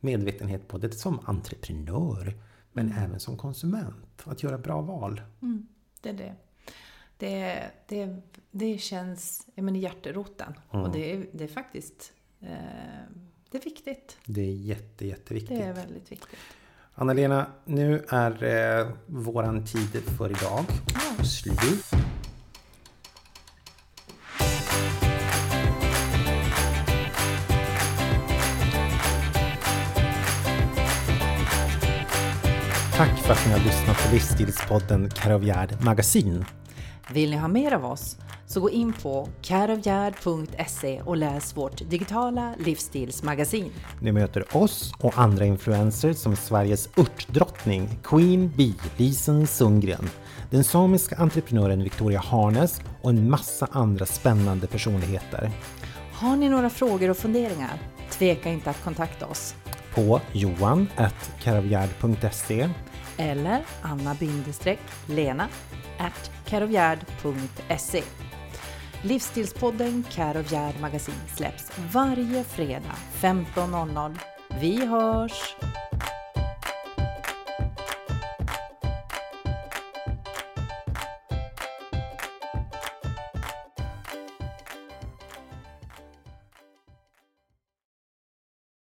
medvetenhet 0.00 0.68
både 0.68 0.92
som 0.92 1.20
entreprenör 1.24 2.34
men 2.72 2.92
mm. 2.92 3.04
även 3.04 3.20
som 3.20 3.36
konsument. 3.36 4.22
Att 4.24 4.42
göra 4.42 4.58
bra 4.58 4.80
val. 4.80 5.22
Mm, 5.42 5.66
det 6.00 6.08
är 6.08 6.12
det. 6.12 6.34
Det, 7.16 7.70
det, 7.86 8.16
det 8.50 8.78
känns 8.78 9.46
ja, 9.54 9.62
men 9.62 9.76
i 9.76 9.78
hjärteroten. 9.78 10.54
Mm. 10.72 10.84
Och 10.84 10.92
det 10.92 11.12
är, 11.12 11.26
det 11.32 11.44
är 11.44 11.48
faktiskt 11.48 12.12
eh, 12.40 12.48
det 13.50 13.58
är 13.58 13.62
viktigt. 13.62 14.18
Det 14.24 14.40
är 14.40 14.54
jätte, 14.54 15.06
jätteviktigt. 15.06 15.58
Det 15.58 15.64
är 15.64 15.74
väldigt 15.74 16.12
viktigt. 16.12 16.38
Anna-Lena, 16.94 17.46
nu 17.64 18.04
är 18.08 18.44
eh, 18.80 18.88
våran 19.06 19.64
tid 19.64 20.02
för 20.18 20.30
idag 20.30 20.64
ja. 20.94 21.24
slut. 21.24 21.84
Tack 32.98 33.18
för 33.18 33.32
att 33.32 33.46
ni 33.46 33.52
har 33.52 33.58
lyssnat 33.58 34.06
på 34.06 34.12
livsstilspodden 34.12 35.10
Karavjärd 35.10 35.84
Magasin. 35.84 36.44
Vill 37.12 37.30
ni 37.30 37.36
ha 37.36 37.48
mer 37.48 37.72
av 37.72 37.84
oss? 37.84 38.16
Så 38.46 38.60
gå 38.60 38.70
in 38.70 38.92
på 38.92 39.28
caravgard.se 39.42 41.00
och 41.04 41.16
läs 41.16 41.56
vårt 41.56 41.90
digitala 41.90 42.54
livsstilsmagasin. 42.58 43.70
Ni 44.00 44.12
möter 44.12 44.56
oss 44.56 44.94
och 44.98 45.18
andra 45.18 45.44
influencers 45.44 46.16
som 46.16 46.36
Sveriges 46.36 46.88
örtdrottning 46.98 47.98
Queen 48.04 48.52
Bee 48.56 48.74
Lisen 48.96 49.46
Sundgren, 49.46 50.10
den 50.50 50.64
samiska 50.64 51.16
entreprenören 51.16 51.82
Victoria 51.82 52.20
Harnes 52.20 52.80
och 53.02 53.10
en 53.10 53.30
massa 53.30 53.68
andra 53.72 54.06
spännande 54.06 54.66
personligheter. 54.66 55.50
Har 56.12 56.36
ni 56.36 56.48
några 56.48 56.70
frågor 56.70 57.10
och 57.10 57.16
funderingar? 57.16 57.78
Tveka 58.10 58.50
inte 58.50 58.70
att 58.70 58.84
kontakta 58.84 59.26
oss. 59.26 59.54
På 59.94 60.20
johan.caravgard.se 60.32 62.68
eller 63.18 63.62
anna-lena 63.82 65.48
at 65.98 66.30
carovgard.se. 66.46 68.02
Livsstilspodden 69.02 70.04
Karovgärd 70.10 70.80
Magasin 70.80 71.14
släpps 71.36 71.72
varje 71.92 72.44
fredag 72.44 72.94
15.00. 73.20 74.18
Vi 74.60 74.86
hörs! 74.86 75.56